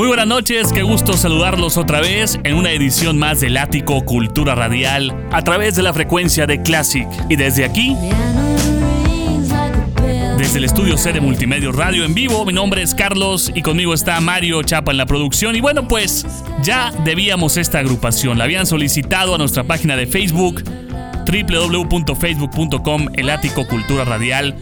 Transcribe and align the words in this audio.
Muy 0.00 0.08
buenas 0.08 0.26
noches, 0.26 0.72
qué 0.72 0.82
gusto 0.82 1.12
saludarlos 1.12 1.76
otra 1.76 2.00
vez 2.00 2.40
en 2.44 2.54
una 2.54 2.72
edición 2.72 3.18
más 3.18 3.40
del 3.40 3.58
Ático 3.58 4.02
Cultura 4.06 4.54
Radial 4.54 5.14
a 5.30 5.44
través 5.44 5.76
de 5.76 5.82
la 5.82 5.92
frecuencia 5.92 6.46
de 6.46 6.62
Classic. 6.62 7.06
Y 7.28 7.36
desde 7.36 7.66
aquí, 7.66 7.94
desde 10.38 10.56
el 10.56 10.64
estudio 10.64 10.96
C 10.96 11.12
de 11.12 11.20
Multimedia 11.20 11.70
Radio 11.70 12.06
en 12.06 12.14
vivo, 12.14 12.46
mi 12.46 12.52
nombre 12.54 12.80
es 12.80 12.94
Carlos 12.94 13.52
y 13.54 13.60
conmigo 13.60 13.92
está 13.92 14.18
Mario 14.22 14.62
Chapa 14.62 14.90
en 14.90 14.96
la 14.96 15.04
producción. 15.04 15.54
Y 15.54 15.60
bueno, 15.60 15.86
pues 15.86 16.24
ya 16.62 16.92
debíamos 17.04 17.58
esta 17.58 17.80
agrupación, 17.80 18.38
la 18.38 18.44
habían 18.44 18.64
solicitado 18.64 19.34
a 19.34 19.38
nuestra 19.38 19.64
página 19.64 19.96
de 19.96 20.06
Facebook 20.06 20.64
www.facebook.com 21.26 23.08
El 23.12 23.28
Ático 23.28 23.66
Cultura 23.68 24.06
Radial. 24.06 24.56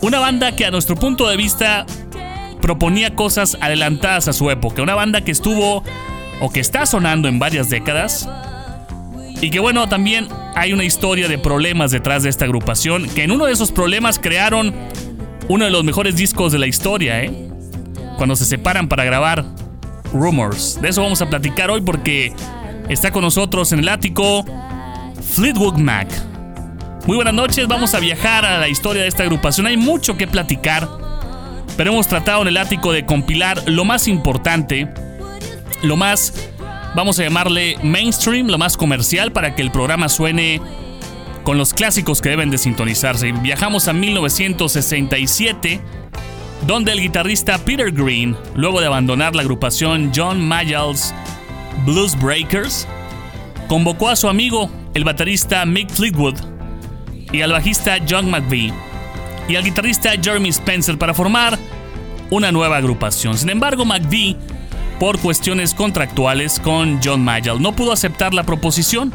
Una 0.00 0.18
banda 0.18 0.56
que 0.56 0.64
a 0.64 0.70
nuestro 0.70 0.96
punto 0.96 1.28
de 1.28 1.36
vista 1.36 1.84
proponía 2.62 3.14
cosas 3.14 3.58
adelantadas 3.60 4.28
a 4.28 4.32
su 4.32 4.50
época. 4.50 4.80
Una 4.80 4.94
banda 4.94 5.20
que 5.20 5.32
estuvo 5.32 5.84
o 6.40 6.50
que 6.50 6.60
está 6.60 6.86
sonando 6.86 7.28
en 7.28 7.38
varias 7.38 7.68
décadas. 7.68 8.28
Y 9.42 9.50
que 9.50 9.58
bueno, 9.58 9.88
también 9.88 10.28
hay 10.54 10.72
una 10.72 10.84
historia 10.84 11.28
de 11.28 11.36
problemas 11.36 11.90
detrás 11.90 12.22
de 12.22 12.30
esta 12.30 12.46
agrupación. 12.46 13.08
Que 13.10 13.24
en 13.24 13.32
uno 13.32 13.44
de 13.44 13.52
esos 13.52 13.72
problemas 13.72 14.18
crearon 14.18 14.74
uno 15.48 15.64
de 15.64 15.70
los 15.70 15.84
mejores 15.84 16.16
discos 16.16 16.52
de 16.52 16.58
la 16.58 16.66
historia, 16.66 17.22
¿eh? 17.22 17.48
Cuando 18.16 18.36
se 18.36 18.44
separan 18.44 18.88
para 18.88 19.04
grabar 19.04 19.44
Rumors. 20.12 20.80
De 20.80 20.88
eso 20.88 21.02
vamos 21.02 21.20
a 21.20 21.28
platicar 21.28 21.70
hoy 21.70 21.80
porque 21.80 22.32
está 22.88 23.10
con 23.10 23.22
nosotros 23.22 23.72
en 23.72 23.80
el 23.80 23.88
ático 23.88 24.44
Fleetwood 25.34 25.78
Mac. 25.78 26.08
Muy 27.06 27.16
buenas 27.16 27.34
noches, 27.34 27.66
vamos 27.66 27.94
a 27.94 27.98
viajar 27.98 28.44
a 28.44 28.58
la 28.58 28.68
historia 28.68 29.02
de 29.02 29.08
esta 29.08 29.24
agrupación. 29.24 29.66
Hay 29.66 29.76
mucho 29.76 30.16
que 30.16 30.28
platicar 30.28 30.88
pero 31.82 31.94
hemos 31.94 32.06
tratado 32.06 32.42
en 32.42 32.46
el 32.46 32.58
ático 32.58 32.92
de 32.92 33.04
compilar 33.04 33.60
lo 33.66 33.84
más 33.84 34.06
importante, 34.06 34.86
lo 35.82 35.96
más, 35.96 36.32
vamos 36.94 37.18
a 37.18 37.24
llamarle 37.24 37.76
mainstream, 37.82 38.46
lo 38.46 38.56
más 38.56 38.76
comercial 38.76 39.32
para 39.32 39.56
que 39.56 39.62
el 39.62 39.72
programa 39.72 40.08
suene 40.08 40.60
con 41.42 41.58
los 41.58 41.74
clásicos 41.74 42.22
que 42.22 42.28
deben 42.28 42.52
de 42.52 42.58
sintonizarse. 42.58 43.32
Viajamos 43.32 43.88
a 43.88 43.94
1967, 43.94 45.80
donde 46.68 46.92
el 46.92 47.00
guitarrista 47.00 47.58
Peter 47.58 47.90
Green, 47.90 48.36
luego 48.54 48.80
de 48.80 48.86
abandonar 48.86 49.34
la 49.34 49.42
agrupación 49.42 50.12
John 50.14 50.40
Mayall's 50.40 51.12
Blues 51.84 52.16
Breakers, 52.16 52.86
convocó 53.66 54.08
a 54.08 54.14
su 54.14 54.28
amigo, 54.28 54.70
el 54.94 55.02
baterista 55.02 55.66
Mick 55.66 55.90
Fleetwood, 55.90 56.36
y 57.32 57.40
al 57.40 57.50
bajista 57.50 57.98
John 58.08 58.30
McVie 58.30 58.72
y 59.48 59.56
al 59.56 59.64
guitarrista 59.64 60.12
Jeremy 60.22 60.50
Spencer 60.50 60.96
para 60.96 61.12
formar 61.12 61.58
una 62.30 62.52
nueva 62.52 62.76
agrupación. 62.76 63.36
Sin 63.36 63.50
embargo, 63.50 63.84
McVie, 63.84 64.36
por 64.98 65.18
cuestiones 65.18 65.74
contractuales 65.74 66.60
con 66.60 67.00
John 67.02 67.24
Mayall, 67.24 67.60
no 67.60 67.74
pudo 67.74 67.92
aceptar 67.92 68.34
la 68.34 68.44
proposición. 68.44 69.12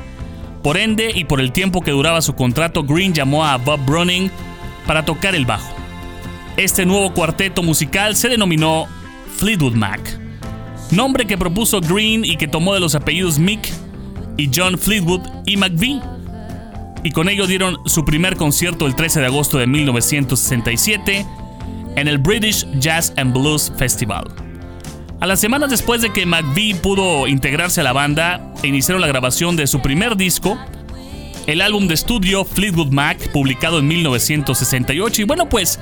Por 0.64 0.77
ende, 0.77 1.11
y 1.16 1.23
por 1.23 1.39
el 1.39 1.52
tiempo 1.52 1.81
que 1.81 1.91
duraba 1.91 2.22
su 2.22 2.36
contrato, 2.36 2.83
Green 2.83 3.14
llamó 3.14 3.45
a 3.45 3.58
Bob 3.58 3.80
Browning 3.86 4.30
para 4.86 5.05
tocar 5.05 5.36
el 5.36 5.45
bajo. 5.45 5.73
Este 6.58 6.86
nuevo 6.86 7.14
cuarteto 7.14 7.64
musical 7.64 8.16
se 8.16 8.30
denominó 8.30 8.88
Fleetwood 9.38 9.75
Mac, 9.75 10.19
nombre 10.92 11.25
que 11.25 11.38
propuso 11.38 11.80
Green 11.80 12.25
y 12.25 12.38
que 12.38 12.47
tomó 12.47 12.73
de 12.73 12.80
los 12.80 12.95
apellidos 12.95 13.38
Mick 13.38 13.71
y 14.36 14.49
John 14.53 14.77
Fleetwood 14.77 15.21
y 15.45 15.58
McVie 15.58 16.02
y 17.03 17.11
con 17.11 17.30
ello 17.30 17.47
dieron 17.47 17.77
su 17.86 18.05
primer 18.05 18.36
concierto 18.36 18.86
el 18.86 18.95
13 18.95 19.21
de 19.21 19.25
agosto 19.27 19.58
de 19.58 19.67
1967 19.67 21.25
en 21.98 22.08
el 22.08 22.20
British 22.20 22.66
Jazz 22.80 23.12
and 23.17 23.34
Blues 23.34 23.73
Festival. 23.76 24.26
A 25.20 25.26
las 25.26 25.40
semanas 25.40 25.72
después 25.72 26.02
de 26.02 26.14
que 26.14 26.26
McVie 26.26 26.76
pudo 26.76 27.27
integrarse 27.27 27.82
a 27.82 27.83
la 27.83 27.92
banda 27.92 28.54
iniciaron 28.64 29.02
la 29.02 29.08
grabación 29.08 29.55
de 29.55 29.66
su 29.66 29.82
primer 29.82 30.16
disco, 30.16 30.58
el 31.48 31.60
álbum 31.60 31.88
de 31.88 31.95
estudio 31.95 32.45
Fleetwood 32.45 32.92
Mac, 32.92 33.32
publicado 33.32 33.80
en 33.80 33.88
1968, 33.88 35.23
y 35.23 35.26
bueno 35.26 35.49
pues, 35.49 35.80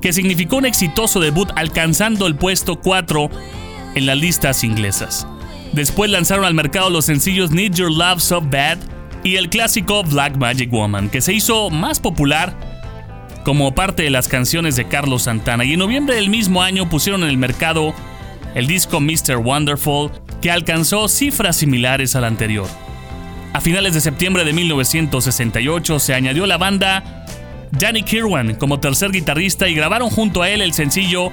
que 0.00 0.12
significó 0.12 0.56
un 0.56 0.66
exitoso 0.66 1.18
debut 1.18 1.50
alcanzando 1.56 2.28
el 2.28 2.36
puesto 2.36 2.76
4 2.76 3.28
en 3.96 4.06
las 4.06 4.16
listas 4.16 4.62
inglesas. 4.62 5.26
Después 5.72 6.10
lanzaron 6.10 6.44
al 6.44 6.54
mercado 6.54 6.90
los 6.90 7.06
sencillos 7.06 7.50
Need 7.50 7.74
Your 7.74 7.90
Love 7.90 8.20
So 8.20 8.40
Bad 8.40 8.78
y 9.24 9.34
el 9.34 9.48
clásico 9.48 10.04
Black 10.04 10.36
Magic 10.36 10.70
Woman, 10.70 11.10
que 11.10 11.20
se 11.20 11.32
hizo 11.32 11.70
más 11.70 11.98
popular 11.98 12.73
como 13.44 13.74
parte 13.74 14.02
de 14.02 14.10
las 14.10 14.28
canciones 14.28 14.74
de 14.74 14.86
Carlos 14.86 15.24
Santana. 15.24 15.64
Y 15.64 15.74
en 15.74 15.78
noviembre 15.78 16.16
del 16.16 16.30
mismo 16.30 16.62
año 16.62 16.88
pusieron 16.88 17.22
en 17.22 17.28
el 17.28 17.36
mercado 17.36 17.94
el 18.54 18.66
disco 18.66 19.00
Mr. 19.00 19.36
Wonderful, 19.36 20.10
que 20.40 20.50
alcanzó 20.50 21.08
cifras 21.08 21.56
similares 21.56 22.16
al 22.16 22.24
anterior. 22.24 22.66
A 23.52 23.60
finales 23.60 23.94
de 23.94 24.00
septiembre 24.00 24.44
de 24.44 24.52
1968 24.52 25.98
se 26.00 26.14
añadió 26.14 26.46
la 26.46 26.56
banda 26.56 27.24
Danny 27.72 28.02
Kirwan 28.02 28.54
como 28.54 28.80
tercer 28.80 29.10
guitarrista 29.10 29.68
y 29.68 29.74
grabaron 29.74 30.10
junto 30.10 30.42
a 30.42 30.50
él 30.50 30.62
el 30.62 30.72
sencillo 30.72 31.30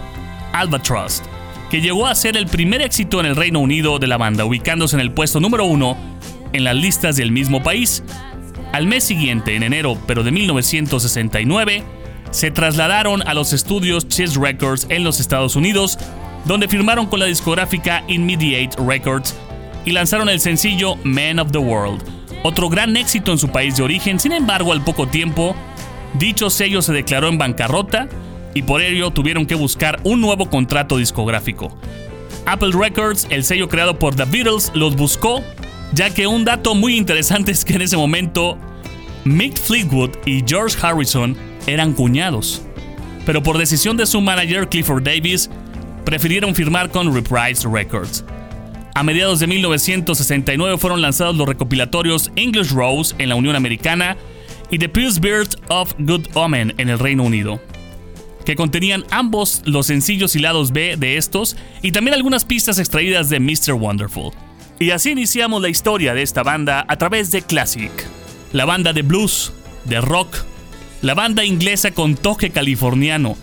Albatross, 0.53 1.23
que 1.69 1.81
llegó 1.81 2.07
a 2.07 2.15
ser 2.15 2.37
el 2.37 2.47
primer 2.47 2.81
éxito 2.81 3.19
en 3.19 3.25
el 3.25 3.35
Reino 3.35 3.59
Unido 3.59 3.99
de 3.99 4.07
la 4.07 4.17
banda, 4.17 4.45
ubicándose 4.45 4.95
en 4.95 5.01
el 5.01 5.11
puesto 5.11 5.39
número 5.39 5.65
uno 5.65 5.97
en 6.53 6.63
las 6.63 6.75
listas 6.75 7.15
del 7.15 7.31
mismo 7.31 7.63
país. 7.63 8.03
Al 8.71 8.87
mes 8.87 9.03
siguiente, 9.03 9.55
en 9.55 9.63
enero 9.63 9.97
pero 10.07 10.23
de 10.23 10.31
1969, 10.31 11.83
se 12.31 12.49
trasladaron 12.51 13.25
a 13.27 13.33
los 13.33 13.53
estudios 13.53 14.07
Chess 14.07 14.35
Records 14.35 14.87
en 14.89 15.03
los 15.03 15.19
Estados 15.19 15.55
Unidos, 15.55 15.97
donde 16.45 16.67
firmaron 16.67 17.05
con 17.05 17.19
la 17.19 17.27
discográfica 17.27 18.03
Immediate 18.07 18.77
Records 18.83 19.35
y 19.85 19.91
lanzaron 19.91 20.29
el 20.29 20.39
sencillo 20.39 20.95
Man 21.03 21.39
of 21.39 21.51
the 21.51 21.57
World, 21.57 22.03
otro 22.43 22.69
gran 22.69 22.97
éxito 22.97 23.31
en 23.31 23.37
su 23.37 23.49
país 23.49 23.77
de 23.77 23.83
origen. 23.83 24.19
Sin 24.19 24.31
embargo, 24.31 24.71
al 24.71 24.83
poco 24.83 25.07
tiempo, 25.07 25.55
dicho 26.13 26.49
sello 26.49 26.81
se 26.81 26.93
declaró 26.93 27.27
en 27.27 27.37
bancarrota 27.37 28.07
y 28.53 28.63
por 28.63 28.81
ello 28.81 29.11
tuvieron 29.11 29.45
que 29.45 29.55
buscar 29.55 29.99
un 30.03 30.21
nuevo 30.21 30.49
contrato 30.49 30.97
discográfico. 30.97 31.77
Apple 32.45 32.71
Records, 32.73 33.27
el 33.29 33.43
sello 33.43 33.69
creado 33.69 33.99
por 33.99 34.15
The 34.15 34.25
Beatles, 34.25 34.71
los 34.73 34.95
buscó 34.95 35.43
ya 35.93 36.09
que 36.09 36.25
un 36.25 36.45
dato 36.45 36.73
muy 36.73 36.95
interesante 36.95 37.51
es 37.51 37.65
que 37.65 37.73
en 37.73 37.81
ese 37.81 37.97
momento 37.97 38.57
Mick 39.23 39.55
Fleetwood 39.57 40.11
y 40.25 40.43
George 40.47 40.75
Harrison 40.81 41.37
eran 41.67 41.93
cuñados, 41.93 42.63
pero 43.25 43.43
por 43.43 43.57
decisión 43.57 43.97
de 43.97 44.07
su 44.07 44.19
manager 44.19 44.67
Clifford 44.67 45.03
Davis 45.03 45.49
prefirieron 46.05 46.55
firmar 46.55 46.89
con 46.89 47.13
Reprise 47.13 47.67
Records. 47.69 48.25
A 48.95 49.03
mediados 49.03 49.39
de 49.39 49.47
1969 49.47 50.77
fueron 50.77 51.01
lanzados 51.01 51.35
los 51.35 51.47
recopilatorios 51.47 52.31
English 52.35 52.71
Rose 52.71 53.15
en 53.19 53.29
la 53.29 53.35
Unión 53.35 53.55
Americana 53.55 54.17
y 54.69 54.79
The 54.79 54.89
Pierce 54.89 55.19
Bird 55.19 55.49
of 55.69 55.93
Good 55.99 56.27
Omen 56.33 56.73
en 56.77 56.89
el 56.89 56.97
Reino 56.97 57.23
Unido, 57.23 57.61
que 58.43 58.55
contenían 58.55 59.05
ambos 59.11 59.61
los 59.65 59.85
sencillos 59.85 60.35
y 60.35 60.39
lados 60.39 60.71
B 60.71 60.95
de 60.97 61.17
estos 61.17 61.55
y 61.83 61.91
también 61.91 62.15
algunas 62.15 62.43
pistas 62.43 62.79
extraídas 62.79 63.29
de 63.29 63.39
Mr. 63.39 63.73
Wonderful. 63.73 64.31
Y 64.79 64.89
así 64.89 65.11
iniciamos 65.11 65.61
la 65.61 65.69
historia 65.69 66.15
de 66.15 66.23
esta 66.23 66.41
banda 66.41 66.83
a 66.87 66.97
través 66.97 67.31
de 67.31 67.43
Classic, 67.43 67.91
la 68.53 68.65
banda 68.65 68.93
de 68.93 69.01
blues, 69.01 69.53
de 69.85 70.01
rock, 70.01 70.35
la 71.01 71.13
banda 71.13 71.45
inglesa 71.45 71.91
con 71.91 72.15
toque 72.15 72.49
californiano, 72.49 73.37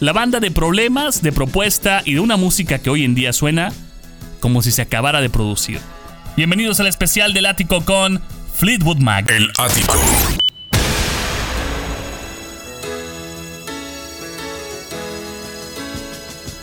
la 0.00 0.12
banda 0.12 0.40
de 0.40 0.50
problemas, 0.50 1.22
de 1.22 1.32
propuesta 1.32 2.02
y 2.04 2.14
de 2.14 2.20
una 2.20 2.36
música 2.36 2.78
que 2.78 2.90
hoy 2.90 3.04
en 3.04 3.14
día 3.14 3.32
suena 3.32 3.72
como 4.40 4.62
si 4.62 4.72
se 4.72 4.82
acabara 4.82 5.20
de 5.20 5.30
producir. 5.30 5.80
Bienvenidos 6.36 6.80
al 6.80 6.86
especial 6.86 7.34
del 7.34 7.46
ático 7.46 7.84
con 7.84 8.22
Fleetwood 8.54 8.98
Mac. 8.98 9.30
El 9.30 9.50
ático. 9.58 9.94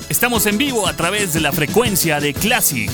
Estamos 0.10 0.45
en 0.48 0.57
vivo 0.57 0.88
a 0.88 0.94
través 0.94 1.34
de 1.34 1.40
la 1.40 1.52
frecuencia 1.52 2.19
de 2.19 2.34
Classic 2.34 2.92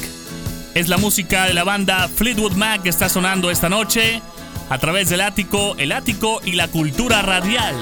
es 0.75 0.89
la 0.89 0.97
música 0.97 1.45
de 1.45 1.53
la 1.53 1.63
banda 1.63 2.09
Fleetwood 2.09 2.51
Mac 2.51 2.83
que 2.83 2.89
está 2.89 3.07
sonando 3.07 3.49
esta 3.49 3.69
noche 3.69 4.21
a 4.69 4.77
través 4.77 5.09
del 5.09 5.21
ático, 5.21 5.75
el 5.77 5.91
ático 5.91 6.41
y 6.43 6.53
la 6.53 6.67
cultura 6.67 7.21
radial. 7.21 7.75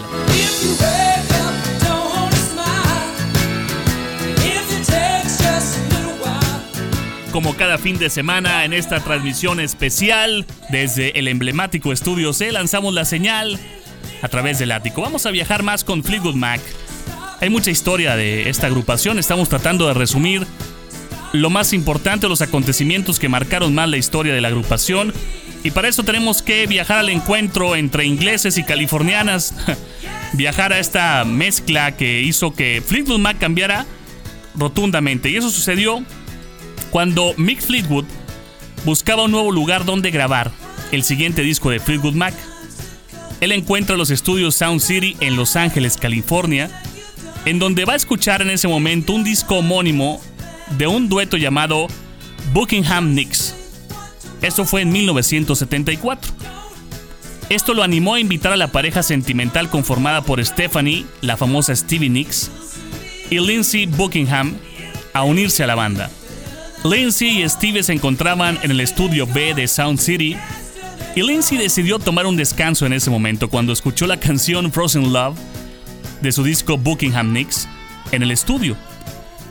Como 7.32 7.56
cada 7.56 7.80
fin 7.80 7.98
de 7.98 8.12
semana 8.12 8.64
en 8.64 8.74
esta 8.74 9.00
transmisión 9.00 9.60
especial 9.60 10.46
desde 10.70 11.18
el 11.18 11.28
emblemático 11.28 11.92
estudio 11.92 12.32
C 12.32 12.52
lanzamos 12.52 12.94
la 12.94 13.06
señal 13.06 13.60
a 14.22 14.28
través 14.28 14.60
del 14.60 14.72
ático. 14.72 15.02
Vamos 15.02 15.26
a 15.26 15.32
viajar 15.32 15.64
más 15.64 15.84
con 15.84 16.04
Fleetwood 16.04 16.36
Mac. 16.36 16.62
Hay 17.42 17.50
mucha 17.50 17.72
historia 17.72 18.16
de 18.16 18.50
esta 18.50 18.68
agrupación, 18.68 19.18
estamos 19.20 19.50
tratando 19.50 19.88
de 19.88 19.96
resumir 19.96 20.46
lo 21.34 21.50
más 21.50 21.74
importante, 21.74 22.30
los 22.30 22.44
acontecimientos 22.44 23.20
que 23.20 23.28
marcaron 23.28 23.74
más 23.74 23.90
la 23.90 23.98
historia 23.98 24.34
de 24.34 24.42
la 24.42 24.50
agrupación. 24.50 25.12
Y 25.64 25.72
para 25.72 25.88
eso 25.88 26.04
tenemos 26.04 26.42
que 26.42 26.68
viajar 26.68 27.00
al 27.00 27.10
encuentro 27.10 27.76
entre 27.76 28.06
ingleses 28.06 28.58
y 28.58 28.64
californianas. 28.64 29.56
viajar 30.34 30.74
a 30.74 30.80
esta 30.80 31.24
mezcla 31.26 31.96
que 31.96 32.22
hizo 32.22 32.54
que 32.54 32.84
Fleetwood 32.86 33.20
Mac 33.20 33.40
cambiara 33.40 33.86
rotundamente. 34.56 35.30
Y 35.30 35.38
eso 35.38 35.50
sucedió 35.50 36.04
Cuando 36.90 37.34
Mick 37.38 37.62
Fleetwood 37.62 38.06
buscaba 38.86 39.24
un 39.24 39.32
nuevo 39.32 39.52
lugar 39.52 39.86
donde 39.86 40.12
grabar 40.12 40.52
el 40.92 41.04
siguiente 41.04 41.42
disco 41.42 41.70
de 41.72 41.80
Fleetwood 41.80 42.14
Mac, 42.14 42.36
él 43.42 43.52
encuentra 43.52 43.98
los 43.98 44.12
estudios 44.12 44.56
Sound 44.56 44.80
City 44.80 45.18
en 45.22 45.36
Los 45.36 45.56
Ángeles, 45.56 45.98
California, 45.98 46.70
en 47.46 47.58
donde 47.58 47.86
va 47.86 47.94
a 47.94 47.96
escuchar 47.96 48.42
en 48.42 48.52
ese 48.52 48.68
momento 48.68 49.14
un 49.14 49.24
disco 49.24 49.56
homónimo 49.56 50.22
de 50.78 50.88
un 50.88 51.10
dueto 51.10 51.38
llamado 51.38 51.88
Buckingham 52.54 53.16
Nicks. 53.16 53.63
Esto 54.44 54.66
fue 54.66 54.82
en 54.82 54.92
1974. 54.92 56.32
Esto 57.50 57.74
lo 57.74 57.82
animó 57.82 58.16
a 58.16 58.20
invitar 58.20 58.52
a 58.52 58.58
la 58.58 58.72
pareja 58.72 59.02
sentimental 59.02 59.70
conformada 59.70 60.22
por 60.22 60.44
Stephanie, 60.46 61.06
la 61.22 61.38
famosa 61.38 61.76
Stevie 61.76 62.10
Nicks, 62.10 62.52
y 63.30 63.40
Lindsay 63.40 63.86
Buckingham 63.86 64.56
a 65.14 65.24
unirse 65.24 65.64
a 65.64 65.68
la 65.68 65.76
banda. 65.76 66.10
Lindsay 66.84 67.42
y 67.42 67.50
Stevie 67.50 67.84
se 67.84 67.94
encontraban 67.94 68.60
en 68.64 68.72
el 68.72 68.82
estudio 68.82 69.26
B 69.26 69.54
de 69.54 69.68
Sound 69.68 70.00
City 70.00 70.36
y 71.16 71.22
Lindsay 71.22 71.58
decidió 71.58 71.98
tomar 71.98 72.26
un 72.26 72.36
descanso 72.36 72.86
en 72.86 72.92
ese 72.92 73.10
momento 73.10 73.50
cuando 73.50 73.72
escuchó 73.72 74.08
la 74.08 74.20
canción 74.20 74.72
Frozen 74.74 75.14
Love 75.14 75.38
de 76.22 76.32
su 76.34 76.44
disco 76.44 76.78
Buckingham 76.78 77.32
Nicks 77.32 77.68
en 78.12 78.24
el 78.24 78.32
estudio, 78.32 78.76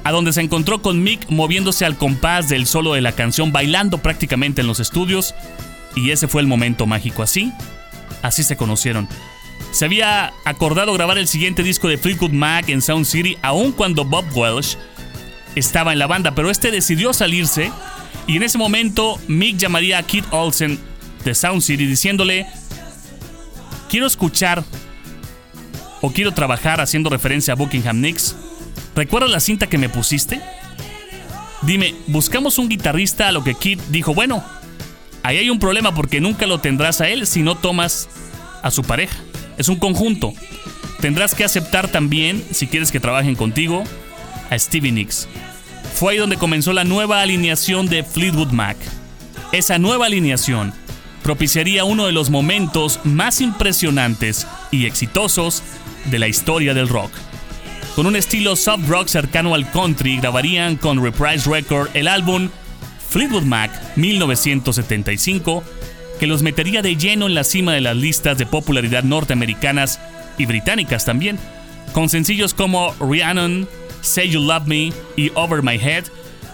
a 0.04 0.12
donde 0.12 0.32
se 0.32 0.40
encontró 0.40 0.82
con 0.82 1.02
Mick 1.02 1.28
moviéndose 1.28 1.84
al 1.84 1.96
compás 1.96 2.49
del 2.49 2.66
solo 2.66 2.94
de 2.94 3.00
la 3.00 3.12
canción, 3.12 3.52
bailando 3.52 3.99
prácticamente 3.99 4.60
en 4.60 4.66
los 4.66 4.81
estudios, 4.81 5.34
y 5.94 6.10
ese 6.10 6.28
fue 6.28 6.40
el 6.40 6.46
momento 6.46 6.87
mágico. 6.87 7.22
Así, 7.22 7.52
así 8.22 8.43
se 8.43 8.56
conocieron. 8.56 9.08
Se 9.70 9.84
había 9.84 10.32
acordado 10.44 10.93
grabar 10.93 11.19
el 11.19 11.28
siguiente 11.28 11.62
disco 11.62 11.88
de 11.88 11.99
Fleetwood 11.99 12.32
Mac 12.32 12.69
en 12.69 12.82
Sound 12.82 13.06
City, 13.06 13.37
aun 13.43 13.72
cuando 13.72 14.04
Bob 14.04 14.25
Welsh 14.34 14.76
estaba 15.54 15.93
en 15.93 15.99
la 15.99 16.06
banda, 16.06 16.34
pero 16.34 16.50
este 16.50 16.70
decidió 16.70 17.12
salirse 17.12 17.70
y 18.26 18.37
en 18.37 18.43
ese 18.43 18.58
momento 18.58 19.19
Mick 19.28 19.56
llamaría 19.56 19.99
a 19.99 20.02
Kit 20.02 20.25
Olsen 20.31 20.78
de 21.25 21.34
Sound 21.34 21.62
City 21.62 21.87
diciéndole, 21.87 22.46
quiero 23.88 24.06
escuchar 24.06 24.64
o 26.00 26.10
quiero 26.10 26.32
trabajar 26.32 26.81
haciendo 26.81 27.10
referencia 27.10 27.54
a 27.54 27.56
Buckingham 27.56 28.00
Nicks. 28.00 28.37
¿Recuerdas 28.94 29.30
la 29.30 29.40
cinta 29.40 29.68
que 29.68 29.78
me 29.78 29.88
pusiste? 29.88 30.40
Dime, 31.62 31.94
buscamos 32.08 32.58
un 32.58 32.68
guitarrista 32.68 33.28
a 33.28 33.32
lo 33.32 33.44
que 33.44 33.54
Kit 33.54 33.80
dijo, 33.88 34.14
bueno, 34.14 34.44
ahí 35.22 35.38
hay 35.38 35.50
un 35.50 35.58
problema 35.58 35.94
porque 35.94 36.20
nunca 36.20 36.46
lo 36.46 36.58
tendrás 36.58 37.00
a 37.00 37.08
él 37.08 37.26
si 37.26 37.42
no 37.42 37.56
tomas 37.56 38.08
a 38.62 38.70
su 38.70 38.82
pareja. 38.82 39.16
Es 39.58 39.68
un 39.68 39.76
conjunto. 39.76 40.32
Tendrás 41.00 41.34
que 41.34 41.44
aceptar 41.44 41.88
también, 41.88 42.44
si 42.52 42.66
quieres 42.66 42.90
que 42.90 43.00
trabajen 43.00 43.34
contigo, 43.34 43.84
a 44.50 44.58
Stevie 44.58 44.92
Nicks. 44.92 45.28
Fue 45.94 46.12
ahí 46.12 46.18
donde 46.18 46.36
comenzó 46.36 46.72
la 46.72 46.84
nueva 46.84 47.22
alineación 47.22 47.86
de 47.86 48.02
Fleetwood 48.02 48.50
Mac. 48.50 48.76
Esa 49.52 49.78
nueva 49.78 50.06
alineación 50.06 50.72
propiciaría 51.22 51.84
uno 51.84 52.06
de 52.06 52.12
los 52.12 52.30
momentos 52.30 53.00
más 53.04 53.40
impresionantes 53.40 54.46
y 54.70 54.86
exitosos 54.86 55.62
de 56.06 56.18
la 56.18 56.28
historia 56.28 56.74
del 56.74 56.88
rock. 56.88 57.12
Con 57.94 58.06
un 58.06 58.16
estilo 58.16 58.56
soft 58.56 58.88
rock 58.88 59.08
cercano 59.08 59.54
al 59.54 59.70
country, 59.70 60.16
grabarían 60.16 60.76
con 60.76 61.02
Reprise 61.02 61.48
Record 61.48 61.90
el 61.92 62.08
álbum 62.08 62.48
Fleetwood 63.10 63.42
Mac 63.42 63.70
1975, 63.96 65.62
que 66.18 66.26
los 66.26 66.42
metería 66.42 66.80
de 66.80 66.96
lleno 66.96 67.26
en 67.26 67.34
la 67.34 67.44
cima 67.44 67.74
de 67.74 67.82
las 67.82 67.94
listas 67.94 68.38
de 68.38 68.46
popularidad 68.46 69.04
norteamericanas 69.04 70.00
y 70.38 70.46
británicas 70.46 71.04
también, 71.04 71.38
con 71.92 72.08
sencillos 72.08 72.54
como 72.54 72.94
Rhiannon, 72.98 73.68
Say 74.00 74.30
You 74.30 74.40
Love 74.40 74.66
Me 74.66 74.90
y 75.16 75.30
Over 75.34 75.62
My 75.62 75.76
Head, 75.76 76.04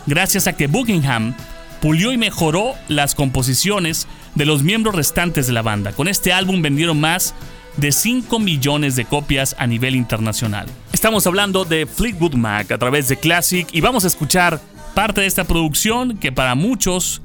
gracias 0.07 0.49
a 0.49 0.57
que 0.57 0.67
Buckingham 0.67 1.37
pulió 1.81 2.13
y 2.13 2.19
mejoró 2.19 2.75
las 2.89 3.15
composiciones 3.15 4.09
de 4.35 4.45
los 4.45 4.65
miembros 4.65 4.97
restantes 4.97 5.47
de 5.47 5.53
la 5.53 5.63
banda. 5.63 5.93
Con 5.93 6.09
este 6.09 6.33
álbum 6.33 6.63
vendieron 6.63 6.99
más 6.99 7.37
de 7.79 7.93
5 7.93 8.39
millones 8.39 8.97
de 8.97 9.05
copias 9.05 9.55
a 9.59 9.67
nivel 9.67 9.95
internacional. 9.95 10.67
Estamos 10.93 11.27
hablando 11.27 11.65
de 11.65 11.87
Fleetwood 11.87 12.35
Mac 12.35 12.71
a 12.73 12.79
través 12.79 13.09
de 13.09 13.17
Classic 13.17 13.67
y 13.73 13.81
vamos 13.81 14.05
a 14.05 14.09
escuchar 14.09 14.61
parte 14.95 15.21
de 15.21 15.27
esta 15.27 15.45
producción 15.45 16.19
que 16.19 16.33
para 16.33 16.55
muchos 16.55 17.23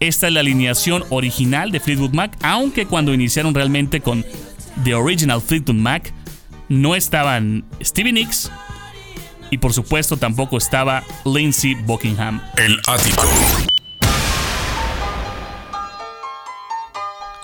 esta 0.00 0.28
es 0.28 0.32
la 0.32 0.40
alineación 0.40 1.04
original 1.10 1.72
de 1.72 1.80
Fleetwood 1.80 2.12
Mac, 2.12 2.36
aunque 2.42 2.86
cuando 2.86 3.12
iniciaron 3.12 3.54
realmente 3.54 4.00
con 4.00 4.24
The 4.84 4.94
Original 4.94 5.42
Fleetwood 5.42 5.76
Mac 5.76 6.12
no 6.68 6.94
estaban 6.94 7.64
Stevie 7.82 8.12
Nicks 8.12 8.52
y 9.50 9.58
por 9.58 9.72
supuesto 9.72 10.16
tampoco 10.16 10.58
estaba 10.58 11.02
Lindsey 11.24 11.74
Buckingham. 11.74 12.40
El 12.56 12.78
ático. 12.86 13.26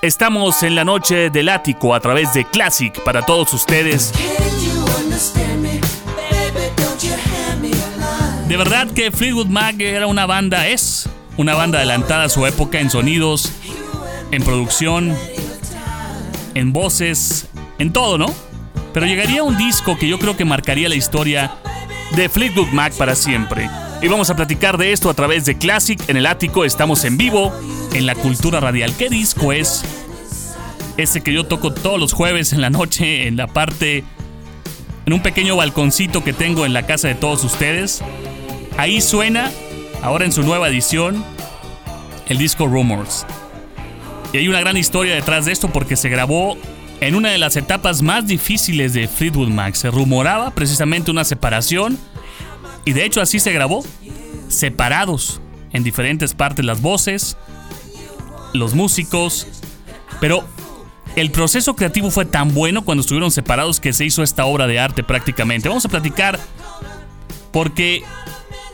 Estamos 0.04 0.62
en 0.62 0.74
la 0.74 0.84
noche 0.84 1.30
del 1.30 1.48
ático 1.48 1.94
a 1.94 2.00
través 2.00 2.34
de 2.34 2.44
Classic 2.44 3.02
para 3.04 3.24
todos 3.24 3.54
ustedes. 3.54 4.12
De 8.46 8.56
verdad 8.58 8.86
que 8.90 9.10
Fleetwood 9.10 9.46
Mac 9.46 9.80
era 9.80 10.06
una 10.06 10.26
banda, 10.26 10.68
es 10.68 11.08
una 11.38 11.54
banda 11.54 11.78
adelantada 11.78 12.24
a 12.24 12.28
su 12.28 12.44
época 12.44 12.80
en 12.80 12.90
sonidos, 12.90 13.50
en 14.30 14.42
producción, 14.42 15.16
en 16.52 16.74
voces, 16.74 17.46
en 17.78 17.90
todo, 17.90 18.18
¿no? 18.18 18.26
Pero 18.92 19.06
llegaría 19.06 19.42
un 19.42 19.56
disco 19.56 19.96
que 19.96 20.06
yo 20.06 20.18
creo 20.18 20.36
que 20.36 20.44
marcaría 20.44 20.90
la 20.90 20.96
historia 20.96 21.54
de 22.14 22.28
Fleetwood 22.28 22.68
Mac 22.72 22.92
para 22.92 23.14
siempre. 23.14 23.70
Y 24.04 24.08
vamos 24.08 24.28
a 24.28 24.36
platicar 24.36 24.76
de 24.76 24.92
esto 24.92 25.08
a 25.08 25.14
través 25.14 25.46
de 25.46 25.56
Classic 25.56 25.98
en 26.10 26.18
el 26.18 26.26
ático. 26.26 26.66
Estamos 26.66 27.06
en 27.06 27.16
vivo 27.16 27.54
en 27.94 28.04
la 28.04 28.14
cultura 28.14 28.60
radial. 28.60 28.94
¿Qué 28.98 29.08
disco 29.08 29.50
es? 29.50 29.82
Ese 30.98 31.22
que 31.22 31.32
yo 31.32 31.44
toco 31.44 31.72
todos 31.72 31.98
los 31.98 32.12
jueves 32.12 32.52
en 32.52 32.60
la 32.60 32.68
noche 32.68 33.26
en 33.26 33.38
la 33.38 33.46
parte, 33.46 34.04
en 35.06 35.12
un 35.14 35.22
pequeño 35.22 35.56
balconcito 35.56 36.22
que 36.22 36.34
tengo 36.34 36.66
en 36.66 36.74
la 36.74 36.84
casa 36.84 37.08
de 37.08 37.14
todos 37.14 37.44
ustedes. 37.44 38.02
Ahí 38.76 39.00
suena, 39.00 39.50
ahora 40.02 40.26
en 40.26 40.32
su 40.32 40.42
nueva 40.42 40.68
edición, 40.68 41.24
el 42.28 42.36
disco 42.36 42.66
Rumors. 42.66 43.24
Y 44.34 44.36
hay 44.36 44.48
una 44.48 44.60
gran 44.60 44.76
historia 44.76 45.14
detrás 45.14 45.46
de 45.46 45.52
esto 45.52 45.68
porque 45.68 45.96
se 45.96 46.10
grabó 46.10 46.58
en 47.00 47.14
una 47.14 47.30
de 47.30 47.38
las 47.38 47.56
etapas 47.56 48.02
más 48.02 48.26
difíciles 48.26 48.92
de 48.92 49.08
Fleetwood 49.08 49.48
Mac. 49.48 49.74
Se 49.76 49.90
rumoraba 49.90 50.50
precisamente 50.50 51.10
una 51.10 51.24
separación 51.24 51.98
y 52.84 52.92
de 52.92 53.04
hecho 53.04 53.20
así 53.20 53.40
se 53.40 53.52
grabó, 53.52 53.84
separados 54.48 55.40
en 55.72 55.82
diferentes 55.82 56.34
partes 56.34 56.64
las 56.64 56.80
voces, 56.80 57.36
los 58.52 58.74
músicos, 58.74 59.46
pero 60.20 60.44
el 61.16 61.30
proceso 61.30 61.76
creativo 61.76 62.10
fue 62.10 62.24
tan 62.24 62.54
bueno 62.54 62.84
cuando 62.84 63.02
estuvieron 63.02 63.30
separados 63.30 63.80
que 63.80 63.92
se 63.92 64.04
hizo 64.04 64.22
esta 64.22 64.44
obra 64.46 64.66
de 64.66 64.78
arte 64.80 65.02
prácticamente. 65.02 65.68
Vamos 65.68 65.84
a 65.84 65.88
platicar 65.88 66.38
porque 67.52 68.02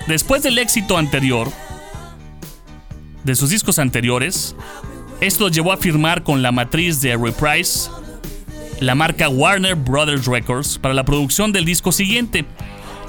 después 0.06 0.42
del 0.42 0.58
éxito 0.58 0.96
anterior, 0.96 1.50
de 3.24 3.34
sus 3.34 3.50
discos 3.50 3.78
anteriores, 3.78 4.56
esto 5.20 5.48
llevó 5.48 5.72
a 5.72 5.76
firmar 5.76 6.22
con 6.22 6.40
la 6.42 6.50
matriz 6.50 7.02
de 7.02 7.14
Reprise, 7.16 7.90
la 8.80 8.94
marca 8.94 9.28
Warner 9.28 9.74
Brothers 9.74 10.26
Records, 10.26 10.78
para 10.78 10.94
la 10.94 11.04
producción 11.04 11.52
del 11.52 11.66
disco 11.66 11.92
siguiente. 11.92 12.46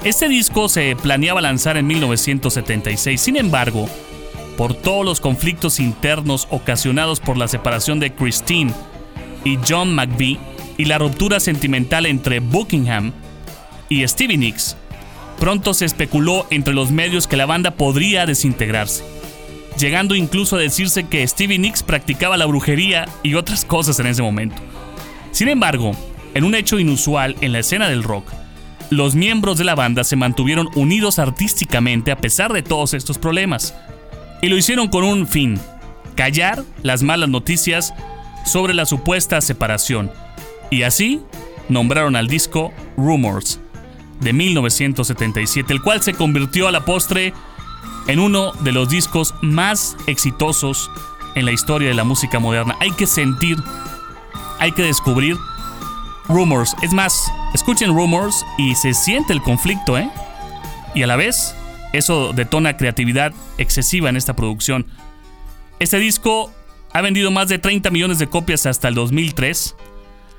Este 0.04 0.28
disco 0.28 0.68
se 0.68 0.96
planeaba 0.96 1.40
lanzar 1.40 1.76
en 1.76 1.86
1976, 1.86 3.20
sin 3.20 3.36
embargo, 3.36 3.88
por 4.56 4.74
todos 4.74 5.04
los 5.04 5.20
conflictos 5.20 5.78
internos 5.78 6.48
ocasionados 6.50 7.20
por 7.20 7.36
la 7.36 7.46
separación 7.46 8.00
de 8.00 8.12
Christine 8.12 8.72
y 9.44 9.60
John 9.66 9.94
McVie 9.94 10.40
y 10.76 10.86
la 10.86 10.98
ruptura 10.98 11.38
sentimental 11.38 12.06
entre 12.06 12.40
Buckingham 12.40 13.12
y 13.88 14.04
Stevie 14.08 14.38
Nicks, 14.38 14.76
pronto 15.38 15.72
se 15.72 15.84
especuló 15.84 16.48
entre 16.50 16.74
los 16.74 16.90
medios 16.90 17.28
que 17.28 17.36
la 17.36 17.46
banda 17.46 17.70
podría 17.70 18.26
desintegrarse, 18.26 19.04
llegando 19.78 20.16
incluso 20.16 20.56
a 20.56 20.60
decirse 20.60 21.04
que 21.04 21.24
Stevie 21.28 21.60
Nicks 21.60 21.84
practicaba 21.84 22.36
la 22.36 22.46
brujería 22.46 23.06
y 23.22 23.34
otras 23.34 23.64
cosas 23.64 24.00
en 24.00 24.08
ese 24.08 24.22
momento. 24.22 24.56
Sin 25.30 25.46
embargo, 25.46 25.92
en 26.34 26.42
un 26.42 26.56
hecho 26.56 26.80
inusual 26.80 27.36
en 27.40 27.52
la 27.52 27.60
escena 27.60 27.88
del 27.88 28.02
rock, 28.02 28.41
los 28.92 29.14
miembros 29.14 29.56
de 29.56 29.64
la 29.64 29.74
banda 29.74 30.04
se 30.04 30.16
mantuvieron 30.16 30.68
unidos 30.74 31.18
artísticamente 31.18 32.12
a 32.12 32.18
pesar 32.18 32.52
de 32.52 32.62
todos 32.62 32.92
estos 32.92 33.16
problemas. 33.16 33.74
Y 34.42 34.48
lo 34.48 34.56
hicieron 34.58 34.88
con 34.88 35.02
un 35.02 35.26
fin, 35.26 35.58
callar 36.14 36.62
las 36.82 37.02
malas 37.02 37.30
noticias 37.30 37.94
sobre 38.44 38.74
la 38.74 38.84
supuesta 38.84 39.40
separación. 39.40 40.10
Y 40.70 40.82
así 40.82 41.22
nombraron 41.70 42.16
al 42.16 42.28
disco 42.28 42.70
Rumors 42.98 43.60
de 44.20 44.34
1977, 44.34 45.72
el 45.72 45.80
cual 45.80 46.02
se 46.02 46.12
convirtió 46.12 46.68
a 46.68 46.72
la 46.72 46.84
postre 46.84 47.32
en 48.08 48.20
uno 48.20 48.52
de 48.52 48.72
los 48.72 48.90
discos 48.90 49.34
más 49.40 49.96
exitosos 50.06 50.90
en 51.34 51.46
la 51.46 51.52
historia 51.52 51.88
de 51.88 51.94
la 51.94 52.04
música 52.04 52.38
moderna. 52.40 52.76
Hay 52.78 52.90
que 52.90 53.06
sentir, 53.06 53.56
hay 54.58 54.72
que 54.72 54.82
descubrir 54.82 55.38
Rumors. 56.28 56.74
Es 56.82 56.92
más, 56.92 57.31
escuchen 57.54 57.94
Rumors 57.94 58.44
y 58.58 58.74
se 58.74 58.94
siente 58.94 59.32
el 59.32 59.42
conflicto, 59.42 59.98
¿eh? 59.98 60.10
Y 60.94 61.02
a 61.02 61.06
la 61.06 61.16
vez, 61.16 61.54
Eso 61.92 62.32
detona 62.32 62.78
creatividad 62.78 63.34
excesiva 63.58 64.08
en 64.08 64.16
esta 64.16 64.34
producción. 64.34 64.86
Este 65.78 65.98
disco 65.98 66.50
ha 66.92 67.02
vendido 67.02 67.30
más 67.30 67.48
de 67.48 67.58
30 67.58 67.90
millones 67.90 68.18
de 68.18 68.28
copias 68.28 68.64
hasta 68.64 68.88
el 68.88 68.94
2003. 68.94 69.76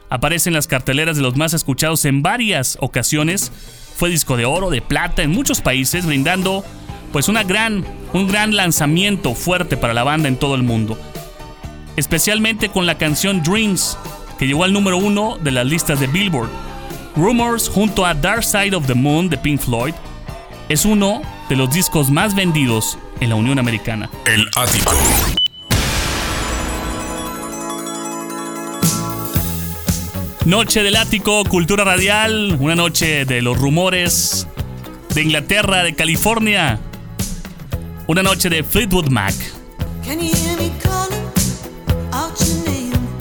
Aparece 0.09 0.49
en 0.49 0.55
las 0.55 0.67
carteleras 0.67 1.15
de 1.15 1.21
los 1.21 1.37
más 1.37 1.53
escuchados 1.53 2.05
en 2.05 2.23
varias 2.23 2.77
ocasiones. 2.81 3.51
Fue 3.95 4.09
disco 4.09 4.35
de 4.35 4.45
oro, 4.45 4.71
de 4.71 4.81
plata 4.81 5.21
en 5.21 5.31
muchos 5.31 5.61
países, 5.61 6.05
brindando 6.07 6.63
pues 7.11 7.27
una 7.27 7.43
gran, 7.43 7.85
un 8.13 8.27
gran 8.27 8.55
lanzamiento 8.55 9.35
fuerte 9.35 9.77
para 9.77 9.93
la 9.93 10.03
banda 10.03 10.27
en 10.29 10.37
todo 10.37 10.55
el 10.55 10.63
mundo. 10.63 10.97
Especialmente 11.95 12.69
con 12.69 12.87
la 12.87 12.97
canción 12.97 13.43
Dreams, 13.43 13.97
que 14.39 14.47
llegó 14.47 14.63
al 14.63 14.73
número 14.73 14.97
uno 14.97 15.37
de 15.37 15.51
las 15.51 15.67
listas 15.67 15.99
de 15.99 16.07
Billboard. 16.07 16.49
Rumors 17.15 17.69
junto 17.69 18.05
a 18.05 18.15
Dark 18.15 18.43
Side 18.43 18.75
of 18.75 18.87
the 18.87 18.95
Moon 18.95 19.29
de 19.29 19.37
Pink 19.37 19.59
Floyd 19.59 19.93
es 20.67 20.83
uno 20.83 21.21
de 21.47 21.55
los 21.55 21.71
discos 21.71 22.09
más 22.09 22.33
vendidos 22.33 22.97
en 23.19 23.29
la 23.29 23.35
Unión 23.35 23.59
Americana. 23.59 24.09
El 24.25 24.47
ático. 24.55 24.91
Noche 30.45 30.81
del 30.81 30.95
ático, 30.95 31.43
cultura 31.45 31.83
radial, 31.83 32.57
una 32.59 32.75
noche 32.75 33.25
de 33.25 33.41
los 33.43 33.59
rumores 33.59 34.47
de 35.13 35.21
Inglaterra, 35.21 35.83
de 35.83 35.93
California, 35.93 36.79
una 38.07 38.23
noche 38.23 38.49
de 38.49 38.63
Fleetwood 38.63 39.09
Mac. 39.09 39.35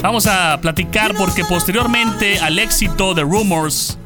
Vamos 0.02 0.26
a 0.26 0.60
platicar 0.60 1.14
porque 1.14 1.44
posteriormente 1.44 2.40
al 2.40 2.58
éxito 2.58 3.14
de 3.14 3.22
Rumors 3.22 3.96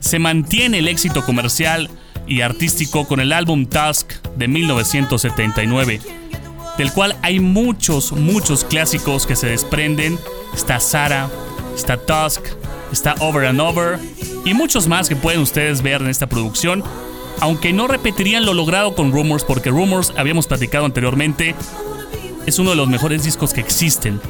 se 0.00 0.18
mantiene 0.18 0.80
el 0.80 0.88
éxito 0.88 1.24
comercial 1.24 1.88
y 2.26 2.40
artístico 2.40 3.06
con 3.06 3.20
el 3.20 3.32
álbum 3.32 3.66
Tusk 3.66 4.10
de 4.36 4.48
1979, 4.48 6.00
del 6.76 6.92
cual 6.92 7.16
hay 7.22 7.38
muchos, 7.38 8.10
muchos 8.10 8.64
clásicos 8.64 9.24
que 9.24 9.36
se 9.36 9.46
desprenden. 9.46 10.18
Está 10.52 10.80
Sara, 10.80 11.30
está 11.76 11.96
Tusk, 11.96 12.44
está 12.92 13.14
Over 13.20 13.46
and 13.46 13.60
Over 13.60 14.00
y 14.44 14.52
muchos 14.52 14.88
más 14.88 15.08
que 15.08 15.14
pueden 15.14 15.42
ustedes 15.42 15.80
ver 15.80 16.02
en 16.02 16.08
esta 16.08 16.26
producción 16.26 16.82
aunque 17.40 17.72
no 17.72 17.86
repetirían 17.86 18.46
lo 18.46 18.54
logrado 18.54 18.94
con 18.94 19.12
Rumors, 19.12 19.44
porque 19.44 19.70
Rumors, 19.70 20.12
habíamos 20.16 20.46
platicado 20.46 20.86
anteriormente, 20.86 21.54
es 22.46 22.58
uno 22.58 22.70
de 22.70 22.76
los 22.76 22.88
mejores 22.88 23.24
discos 23.24 23.52
que 23.52 23.60
existen. 23.60 24.20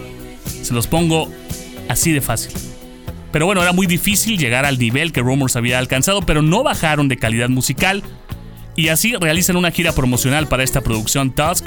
Se 0.64 0.72
los 0.72 0.86
pongo 0.86 1.30
así 1.88 2.10
de 2.12 2.20
fácil. 2.20 2.52
Pero 3.30 3.46
bueno, 3.46 3.62
era 3.62 3.72
muy 3.72 3.86
difícil 3.86 4.38
llegar 4.38 4.64
al 4.64 4.78
nivel 4.78 5.12
que 5.12 5.20
Rumors 5.20 5.56
había 5.56 5.78
alcanzado, 5.78 6.22
pero 6.22 6.40
no 6.40 6.62
bajaron 6.62 7.08
de 7.08 7.16
calidad 7.16 7.48
musical. 7.48 8.02
Y 8.76 8.88
así 8.88 9.14
realizan 9.16 9.56
una 9.56 9.70
gira 9.70 9.92
promocional 9.92 10.48
para 10.48 10.62
esta 10.62 10.80
producción 10.80 11.32
Tusk, 11.32 11.66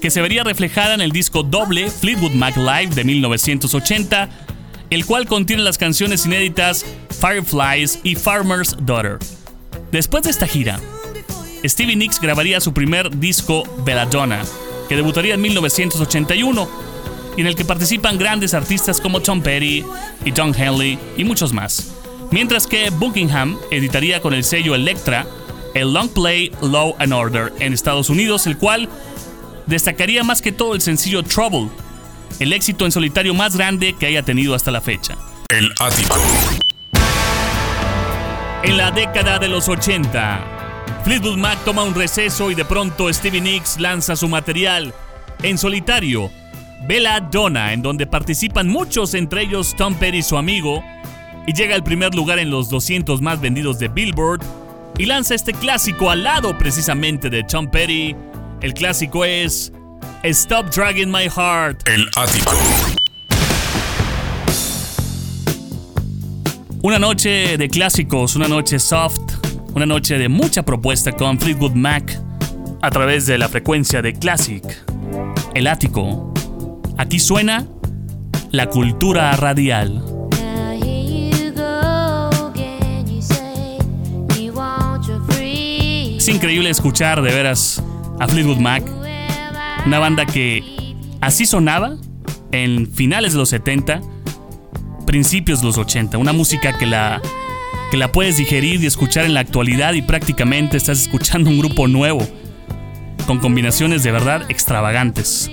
que 0.00 0.10
se 0.10 0.20
vería 0.20 0.44
reflejada 0.44 0.92
en 0.92 1.00
el 1.00 1.10
disco 1.10 1.42
doble 1.42 1.90
Fleetwood 1.90 2.32
Mac 2.32 2.56
Live 2.56 2.94
de 2.94 3.04
1980, 3.04 4.28
el 4.90 5.06
cual 5.06 5.26
contiene 5.26 5.62
las 5.62 5.78
canciones 5.78 6.26
inéditas 6.26 6.84
Fireflies 7.10 8.00
y 8.02 8.14
Farmer's 8.14 8.76
Daughter. 8.80 9.18
Después 9.90 10.24
de 10.24 10.30
esta 10.30 10.46
gira, 10.46 10.78
Stevie 11.64 11.96
Nicks 11.96 12.20
grabaría 12.20 12.60
su 12.60 12.74
primer 12.74 13.18
disco 13.18 13.62
Belladonna, 13.84 14.42
que 14.88 14.96
debutaría 14.96 15.34
en 15.34 15.40
1981 15.40 16.83
y 17.36 17.40
en 17.40 17.46
el 17.46 17.56
que 17.56 17.64
participan 17.64 18.18
grandes 18.18 18.54
artistas 18.54 19.00
como 19.00 19.20
Tom 19.20 19.42
Petty 19.42 19.84
y 20.24 20.30
Don 20.30 20.54
Henley 20.54 20.98
y 21.16 21.24
muchos 21.24 21.52
más. 21.52 21.92
Mientras 22.30 22.66
que 22.66 22.90
Buckingham 22.90 23.58
editaría 23.70 24.20
con 24.20 24.34
el 24.34 24.44
sello 24.44 24.74
Elektra 24.74 25.26
el 25.74 25.92
long 25.92 26.08
play 26.08 26.52
Law 26.62 26.94
and 26.98 27.12
Order 27.12 27.52
en 27.58 27.72
Estados 27.72 28.08
Unidos, 28.08 28.46
el 28.46 28.56
cual 28.56 28.88
destacaría 29.66 30.22
más 30.24 30.40
que 30.40 30.52
todo 30.52 30.74
el 30.74 30.80
sencillo 30.80 31.22
Trouble, 31.22 31.68
el 32.38 32.52
éxito 32.52 32.84
en 32.84 32.92
solitario 32.92 33.34
más 33.34 33.56
grande 33.56 33.94
que 33.98 34.06
haya 34.06 34.22
tenido 34.22 34.54
hasta 34.54 34.70
la 34.70 34.80
fecha. 34.80 35.16
El 35.48 35.72
ático. 35.80 36.16
En 38.62 38.76
la 38.78 38.90
década 38.90 39.38
de 39.38 39.48
los 39.48 39.68
80, 39.68 41.02
Fleetwood 41.04 41.36
Mac 41.36 41.58
toma 41.64 41.82
un 41.82 41.94
receso 41.94 42.50
y 42.50 42.54
de 42.54 42.64
pronto 42.64 43.12
Stevie 43.12 43.40
Nicks 43.40 43.78
lanza 43.78 44.16
su 44.16 44.26
material 44.28 44.94
en 45.42 45.58
solitario, 45.58 46.30
Bella 46.86 47.18
Donna, 47.18 47.72
en 47.72 47.80
donde 47.80 48.06
participan 48.06 48.68
muchos, 48.68 49.14
entre 49.14 49.42
ellos 49.42 49.74
Tom 49.74 49.94
Petty 49.94 50.18
y 50.18 50.22
su 50.22 50.36
amigo, 50.36 50.84
y 51.46 51.54
llega 51.54 51.74
al 51.74 51.82
primer 51.82 52.14
lugar 52.14 52.38
en 52.38 52.50
los 52.50 52.68
200 52.68 53.22
más 53.22 53.40
vendidos 53.40 53.78
de 53.78 53.88
Billboard, 53.88 54.42
y 54.98 55.06
lanza 55.06 55.34
este 55.34 55.54
clásico 55.54 56.10
al 56.10 56.24
lado 56.24 56.58
precisamente 56.58 57.30
de 57.30 57.42
Tom 57.42 57.70
Petty. 57.70 58.14
El 58.60 58.74
clásico 58.74 59.24
es 59.24 59.72
Stop 60.22 60.66
Dragging 60.74 61.10
My 61.10 61.24
Heart. 61.24 61.88
El 61.88 62.06
ático. 62.16 62.52
Una 66.82 66.98
noche 66.98 67.56
de 67.56 67.68
clásicos, 67.70 68.36
una 68.36 68.46
noche 68.46 68.78
soft, 68.78 69.20
una 69.74 69.86
noche 69.86 70.18
de 70.18 70.28
mucha 70.28 70.62
propuesta 70.64 71.12
con 71.12 71.40
Fleetwood 71.40 71.72
Mac 71.72 72.20
a 72.82 72.90
través 72.90 73.24
de 73.24 73.38
la 73.38 73.48
frecuencia 73.48 74.02
de 74.02 74.12
Classic, 74.12 74.62
el 75.54 75.66
ático. 75.66 76.33
Aquí 76.96 77.18
suena 77.18 77.66
la 78.50 78.68
cultura 78.70 79.34
radial. 79.36 80.02
Es 86.16 86.28
increíble 86.28 86.70
escuchar 86.70 87.20
de 87.20 87.32
veras 87.32 87.82
a 88.18 88.28
Fleetwood 88.28 88.58
Mac, 88.58 88.84
una 89.84 89.98
banda 89.98 90.24
que 90.24 90.62
así 91.20 91.44
sonaba 91.44 91.96
en 92.52 92.90
finales 92.90 93.32
de 93.32 93.40
los 93.40 93.48
70 93.50 94.00
principios 95.04 95.60
de 95.60 95.66
los 95.66 95.76
80, 95.76 96.16
una 96.16 96.32
música 96.32 96.78
que 96.78 96.86
la, 96.86 97.20
que 97.90 97.96
la 97.96 98.12
puedes 98.12 98.36
digerir 98.36 98.82
y 98.82 98.86
escuchar 98.86 99.24
en 99.24 99.34
la 99.34 99.40
actualidad 99.40 99.94
y 99.94 100.02
prácticamente 100.02 100.76
estás 100.76 101.02
escuchando 101.02 101.50
un 101.50 101.58
grupo 101.58 101.88
nuevo, 101.88 102.26
con 103.26 103.38
combinaciones 103.40 104.02
de 104.02 104.12
verdad 104.12 104.42
extravagantes. 104.48 105.50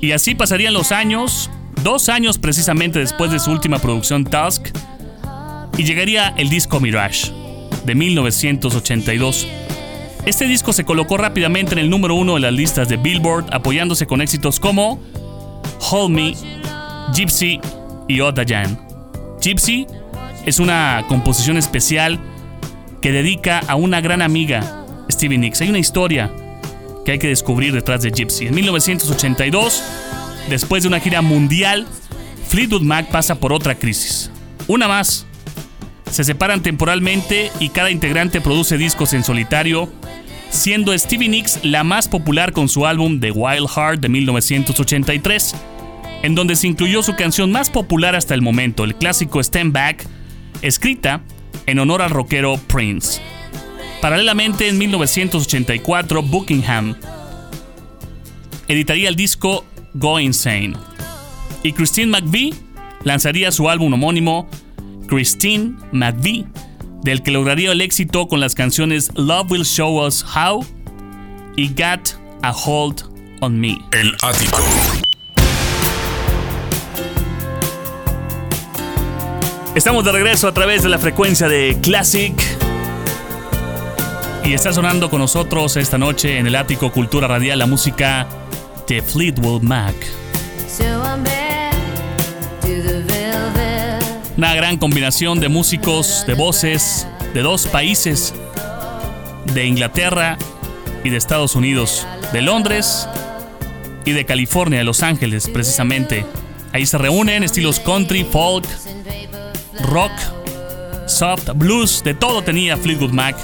Y 0.00 0.12
así 0.12 0.34
pasarían 0.34 0.74
los 0.74 0.92
años, 0.92 1.50
dos 1.82 2.08
años 2.08 2.38
precisamente 2.38 2.98
después 2.98 3.30
de 3.30 3.38
su 3.38 3.50
última 3.50 3.78
producción 3.78 4.24
Tusk, 4.24 4.68
y 5.78 5.84
llegaría 5.84 6.28
el 6.36 6.48
disco 6.48 6.80
Mirage, 6.80 7.32
de 7.84 7.94
1982. 7.94 9.46
Este 10.24 10.46
disco 10.46 10.72
se 10.72 10.84
colocó 10.84 11.16
rápidamente 11.16 11.72
en 11.72 11.78
el 11.78 11.90
número 11.90 12.14
uno 12.14 12.34
de 12.34 12.40
las 12.40 12.52
listas 12.52 12.88
de 12.88 12.96
Billboard, 12.96 13.46
apoyándose 13.52 14.06
con 14.06 14.20
éxitos 14.20 14.58
como 14.58 15.00
Hold 15.90 16.14
Me, 16.14 16.34
Gypsy 17.14 17.60
y 18.08 18.18
Jan. 18.18 18.80
Gypsy 19.40 19.86
es 20.44 20.58
una 20.58 21.04
composición 21.08 21.56
especial 21.56 22.18
que 23.00 23.12
dedica 23.12 23.60
a 23.68 23.76
una 23.76 24.00
gran 24.00 24.22
amiga, 24.22 24.84
Stevie 25.10 25.38
Nicks. 25.38 25.60
Hay 25.60 25.68
una 25.68 25.78
historia 25.78 26.30
que 27.06 27.12
hay 27.12 27.18
que 27.20 27.28
descubrir 27.28 27.72
detrás 27.72 28.02
de 28.02 28.10
Gypsy. 28.10 28.48
En 28.48 28.54
1982, 28.56 29.82
después 30.50 30.82
de 30.82 30.88
una 30.88 30.98
gira 30.98 31.22
mundial, 31.22 31.86
Fleetwood 32.48 32.82
Mac 32.82 33.10
pasa 33.10 33.36
por 33.36 33.52
otra 33.52 33.76
crisis. 33.76 34.30
Una 34.66 34.88
más. 34.88 35.24
Se 36.10 36.24
separan 36.24 36.62
temporalmente 36.62 37.50
y 37.60 37.68
cada 37.68 37.90
integrante 37.90 38.40
produce 38.40 38.76
discos 38.76 39.12
en 39.12 39.22
solitario, 39.22 39.88
siendo 40.50 40.96
Stevie 40.98 41.28
Nicks 41.28 41.60
la 41.62 41.84
más 41.84 42.08
popular 42.08 42.52
con 42.52 42.68
su 42.68 42.86
álbum 42.86 43.20
The 43.20 43.30
Wild 43.30 43.68
Heart 43.68 44.00
de 44.00 44.08
1983 44.08 45.54
en 46.22 46.34
donde 46.34 46.56
se 46.56 46.66
incluyó 46.66 47.04
su 47.04 47.14
canción 47.14 47.52
más 47.52 47.70
popular 47.70 48.16
hasta 48.16 48.34
el 48.34 48.42
momento, 48.42 48.82
el 48.82 48.96
clásico 48.96 49.38
Stand 49.38 49.72
Back, 49.72 50.04
escrita 50.60 51.20
en 51.66 51.78
honor 51.78 52.02
al 52.02 52.10
rockero 52.10 52.58
Prince. 52.66 53.20
Paralelamente, 54.06 54.68
en 54.68 54.78
1984, 54.78 56.22
Buckingham 56.22 56.94
editaría 58.68 59.08
el 59.08 59.16
disco 59.16 59.64
Go 59.94 60.20
Insane 60.20 60.74
y 61.64 61.72
Christine 61.72 62.06
McVie 62.12 62.54
lanzaría 63.02 63.50
su 63.50 63.68
álbum 63.68 63.94
homónimo 63.94 64.48
Christine 65.08 65.74
McVie, 65.90 66.46
del 67.02 67.24
que 67.24 67.32
lograría 67.32 67.72
el 67.72 67.80
éxito 67.80 68.28
con 68.28 68.38
las 68.38 68.54
canciones 68.54 69.10
Love 69.16 69.50
Will 69.50 69.64
Show 69.64 70.06
Us 70.06 70.24
How 70.24 70.64
y 71.56 71.66
Got 71.70 72.16
a 72.44 72.52
Hold 72.52 73.02
on 73.40 73.58
Me. 73.58 73.76
El 73.90 74.14
ático. 74.22 74.62
Estamos 79.74 80.04
de 80.04 80.12
regreso 80.12 80.46
a 80.46 80.54
través 80.54 80.84
de 80.84 80.90
la 80.90 80.98
frecuencia 81.00 81.48
de 81.48 81.76
Classic. 81.82 82.65
Y 84.46 84.54
está 84.54 84.72
sonando 84.72 85.10
con 85.10 85.18
nosotros 85.18 85.76
esta 85.76 85.98
noche 85.98 86.38
en 86.38 86.46
el 86.46 86.54
ático 86.54 86.92
Cultura 86.92 87.26
Radial 87.26 87.58
la 87.58 87.66
música 87.66 88.28
de 88.86 89.02
Fleetwood 89.02 89.62
Mac. 89.62 89.96
Una 94.36 94.54
gran 94.54 94.76
combinación 94.76 95.40
de 95.40 95.48
músicos, 95.48 96.22
de 96.28 96.34
voces, 96.34 97.08
de 97.34 97.42
dos 97.42 97.66
países. 97.66 98.34
de 99.52 99.66
Inglaterra 99.66 100.38
y 101.02 101.10
de 101.10 101.16
Estados 101.16 101.56
Unidos, 101.56 102.06
de 102.32 102.42
Londres 102.42 103.08
y 104.04 104.12
de 104.12 104.24
California, 104.26 104.78
de 104.78 104.84
Los 104.84 105.02
Ángeles 105.02 105.48
precisamente. 105.48 106.24
Ahí 106.72 106.86
se 106.86 106.98
reúnen 106.98 107.42
estilos 107.42 107.80
country, 107.80 108.22
folk, 108.22 108.64
rock, 109.88 110.12
soft, 111.06 111.50
blues, 111.54 112.04
de 112.04 112.14
todo 112.14 112.42
tenía 112.42 112.76
Fleetwood 112.76 113.10
Mac. 113.10 113.36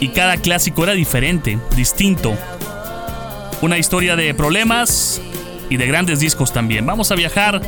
Y 0.00 0.08
cada 0.08 0.36
clásico 0.36 0.84
era 0.84 0.92
diferente, 0.92 1.58
distinto. 1.76 2.36
Una 3.62 3.78
historia 3.78 4.16
de 4.16 4.34
problemas 4.34 5.20
y 5.70 5.76
de 5.76 5.86
grandes 5.86 6.20
discos 6.20 6.52
también. 6.52 6.84
Vamos 6.86 7.10
a 7.10 7.14
viajar 7.14 7.60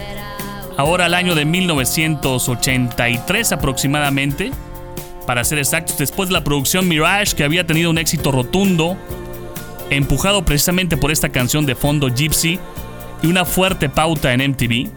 ahora 0.76 1.06
al 1.06 1.14
año 1.14 1.34
de 1.34 1.44
1983 1.44 3.52
aproximadamente. 3.52 4.50
Para 5.26 5.42
ser 5.44 5.58
exactos, 5.58 5.98
después 5.98 6.28
de 6.28 6.34
la 6.34 6.44
producción 6.44 6.86
Mirage, 6.86 7.34
que 7.34 7.44
había 7.44 7.66
tenido 7.66 7.90
un 7.90 7.98
éxito 7.98 8.30
rotundo, 8.30 8.96
empujado 9.90 10.44
precisamente 10.44 10.96
por 10.96 11.10
esta 11.10 11.30
canción 11.30 11.66
de 11.66 11.74
fondo 11.74 12.08
Gypsy 12.08 12.60
y 13.22 13.26
una 13.26 13.44
fuerte 13.44 13.88
pauta 13.88 14.32
en 14.32 14.50
MTV. 14.50 14.88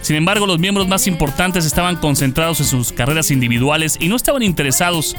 Sin 0.00 0.16
embargo, 0.16 0.46
los 0.46 0.58
miembros 0.58 0.88
más 0.88 1.06
importantes 1.06 1.64
estaban 1.64 1.96
concentrados 1.96 2.58
en 2.58 2.66
sus 2.66 2.92
carreras 2.92 3.30
individuales 3.30 3.96
y 4.00 4.08
no 4.08 4.16
estaban 4.16 4.42
interesados 4.42 5.14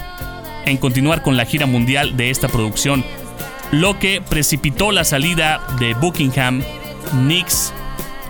en 0.66 0.76
continuar 0.76 1.22
con 1.22 1.36
la 1.36 1.44
gira 1.44 1.66
mundial 1.66 2.16
de 2.16 2.30
esta 2.30 2.48
producción, 2.48 3.04
lo 3.70 3.98
que 3.98 4.20
precipitó 4.20 4.92
la 4.92 5.04
salida 5.04 5.60
de 5.78 5.94
Buckingham, 5.94 6.62
Nix 7.26 7.72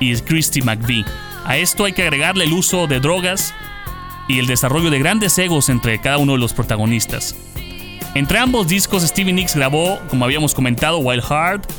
y 0.00 0.14
Christy 0.16 0.62
McVie. 0.62 1.04
A 1.44 1.56
esto 1.56 1.84
hay 1.84 1.92
que 1.92 2.02
agregarle 2.02 2.44
el 2.44 2.52
uso 2.52 2.86
de 2.86 3.00
drogas 3.00 3.54
y 4.28 4.38
el 4.38 4.46
desarrollo 4.46 4.90
de 4.90 4.98
grandes 4.98 5.38
egos 5.38 5.68
entre 5.68 6.00
cada 6.00 6.18
uno 6.18 6.32
de 6.32 6.38
los 6.38 6.52
protagonistas. 6.52 7.34
Entre 8.14 8.38
ambos 8.38 8.68
discos, 8.68 9.02
Stevie 9.02 9.32
Nicks 9.32 9.56
grabó, 9.56 9.98
como 10.08 10.24
habíamos 10.24 10.54
comentado, 10.54 10.98
Wild 10.98 11.24
Heart 11.24 11.72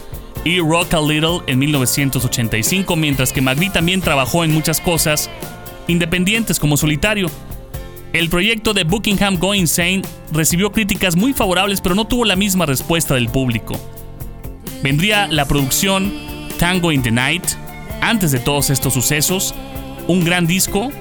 y 0.43 0.59
Rock 0.59 0.93
a 0.93 1.01
Little 1.01 1.39
en 1.47 1.59
1985, 1.59 2.95
mientras 2.95 3.31
que 3.31 3.41
McVie 3.41 3.71
también 3.71 4.01
trabajó 4.01 4.43
en 4.43 4.53
muchas 4.53 4.81
cosas 4.81 5.29
independientes 5.88 6.59
como 6.59 6.77
solitario. 6.77 7.29
El 8.15 8.29
proyecto 8.29 8.74
de 8.74 8.86
Buckingham 8.86 9.36
Go 9.38 9.53
Insane 9.53 10.01
recibió 10.31 10.72
críticas 10.72 11.17
muy 11.17 11.34
favorables, 11.34 11.81
pero 11.81 11.95
no 11.95 12.07
tuvo 12.07 12.24
la 12.24 12.38
misma 12.38 12.65
respuesta 12.65 13.15
del 13.15 13.27
público. 13.27 13.77
Vendría 14.81 15.27
la 15.27 15.43
producción 15.43 16.13
Tango 16.57 16.93
in 16.93 17.03
the 17.03 17.12
Night, 17.12 17.43
antes 18.00 18.31
de 18.31 18.39
todos 18.39 18.69
estos 18.69 18.93
sucesos, 18.93 19.53
un 20.07 20.24
gran 20.24 20.48
disco, 20.48 20.93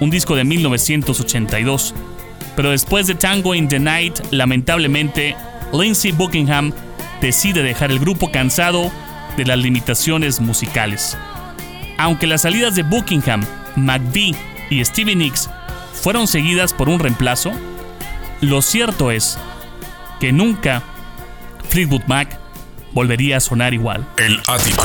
un 0.00 0.10
disco 0.10 0.34
de 0.34 0.42
1982. 0.42 1.94
Pero 2.56 2.72
después 2.72 3.06
de 3.06 3.14
Tango 3.14 3.54
in 3.54 3.68
the 3.68 3.78
Night, 3.78 4.18
lamentablemente, 4.32 5.36
Lindsey 5.72 6.10
Buckingham 6.10 6.72
decide 7.20 7.62
dejar 7.62 7.92
el 7.92 8.00
grupo 8.00 8.32
cansado 8.32 8.90
de 9.36 9.44
las 9.44 9.58
limitaciones 9.58 10.40
musicales. 10.40 11.16
Aunque 11.96 12.26
las 12.26 12.42
salidas 12.42 12.74
de 12.74 12.82
Buckingham, 12.82 13.44
McVie 13.76 14.34
y 14.68 14.84
Stevie 14.84 15.14
Nicks 15.14 15.48
fueron 16.00 16.28
seguidas 16.28 16.72
por 16.72 16.88
un 16.88 17.00
reemplazo, 17.00 17.52
lo 18.40 18.62
cierto 18.62 19.10
es 19.10 19.38
que 20.20 20.32
nunca 20.32 20.82
Fleetwood 21.68 22.04
Mac 22.06 22.38
volvería 22.92 23.38
a 23.38 23.40
sonar 23.40 23.74
igual. 23.74 24.06
El 24.16 24.40
ático. 24.46 24.84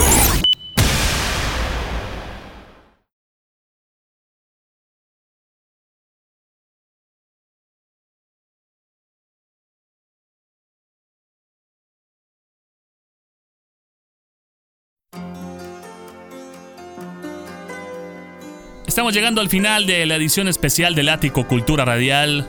Estamos 19.01 19.15
llegando 19.15 19.41
al 19.41 19.49
final 19.49 19.87
de 19.87 20.05
la 20.05 20.15
edición 20.15 20.47
especial 20.47 20.93
del 20.93 21.09
Ático 21.09 21.47
Cultura 21.47 21.85
Radial. 21.85 22.45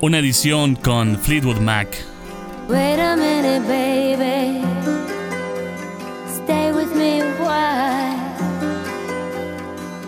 Una 0.00 0.20
edición 0.20 0.76
con 0.76 1.18
Fleetwood 1.18 1.58
Mac. 1.58 1.88
Wait 2.68 3.00
a 3.00 3.16
minute, 3.16 3.58
baby. 3.66 4.62
Stay 6.32 6.70
with 6.70 6.94
me 6.94 7.22
a 7.22 7.24
while. 7.40 8.16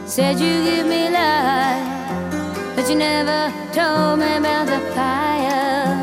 Said 0.07 0.39
you 0.39 0.63
give 0.63 0.87
me 0.87 1.11
life, 1.11 1.83
but 2.77 2.89
you 2.89 2.95
never 2.95 3.51
told 3.75 4.21
me 4.21 4.37
about 4.37 4.69
the 4.69 4.79
fire. 4.95 5.97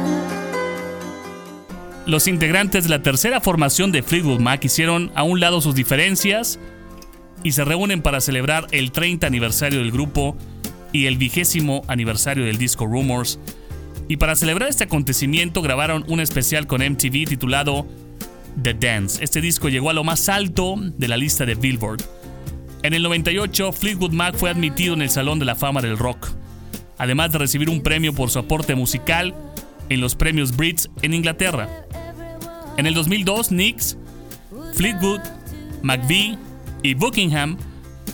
Los 2.06 2.28
integrantes 2.28 2.84
de 2.84 2.89
la 2.89 3.01
tercera 3.01 3.39
formación 3.39 3.93
de 3.93 4.04
Fleetwood 4.04 4.41
Mac 4.41 4.65
hicieron 4.65 5.10
a 5.15 5.23
un 5.23 5.39
lado 5.39 5.62
sus 5.62 5.73
diferencias 5.73 6.60
y 7.46 7.52
se 7.52 7.64
reúnen 7.64 8.02
para 8.02 8.22
celebrar 8.22 8.66
el 8.72 8.92
30 8.92 9.28
aniversario 9.28 9.78
del 9.78 9.92
grupo 9.92 10.36
y 10.92 11.06
el 11.06 11.16
vigésimo 11.16 11.84
aniversario 11.88 12.44
del 12.44 12.58
disco 12.58 12.88
Rumors. 12.88 13.38
Y 14.08 14.18
para 14.18 14.36
celebrar 14.36 14.68
este 14.68 14.86
acontecimiento 14.86 15.62
grabaron 15.62 16.04
un 16.08 16.22
especial 16.22 16.66
con 16.66 16.82
MTV 16.82 17.28
titulado 17.28 17.86
The 18.60 18.74
Dance. 18.74 19.24
Este 19.24 19.42
disco 19.42 19.70
llegó 19.70 19.92
a 19.92 19.94
lo 19.94 20.04
más 20.04 20.28
alto 20.28 20.74
de 20.76 21.08
la 21.08 21.18
lista 21.18 21.46
de 21.46 21.54
Billboard. 21.54 22.02
En 22.82 22.96
el 22.96 23.04
98, 23.04 23.74
Fleetwood 23.74 24.12
Mac 24.12 24.36
fue 24.36 24.50
admitido 24.50 24.96
en 24.96 25.04
el 25.04 25.12
Salón 25.12 25.38
de 25.38 25.46
la 25.46 25.54
Fama 25.54 25.84
del 25.84 26.00
Rock, 26.00 26.30
además 26.98 27.32
de 27.32 27.38
recibir 27.38 27.70
un 27.70 27.84
premio 27.84 28.12
por 28.12 28.32
su 28.32 28.40
aporte 28.40 28.74
musical 28.74 29.36
en 29.90 30.02
los 30.02 30.16
premios 30.16 30.58
Brits 30.58 30.90
en 31.04 31.14
Inglaterra. 31.14 31.70
En 32.78 32.88
el 32.88 32.96
2002, 32.96 33.52
Nicks, 33.52 34.00
Fleetwood, 34.74 35.22
McVie 35.84 36.40
y 36.86 36.93
Buckingham 36.93 37.58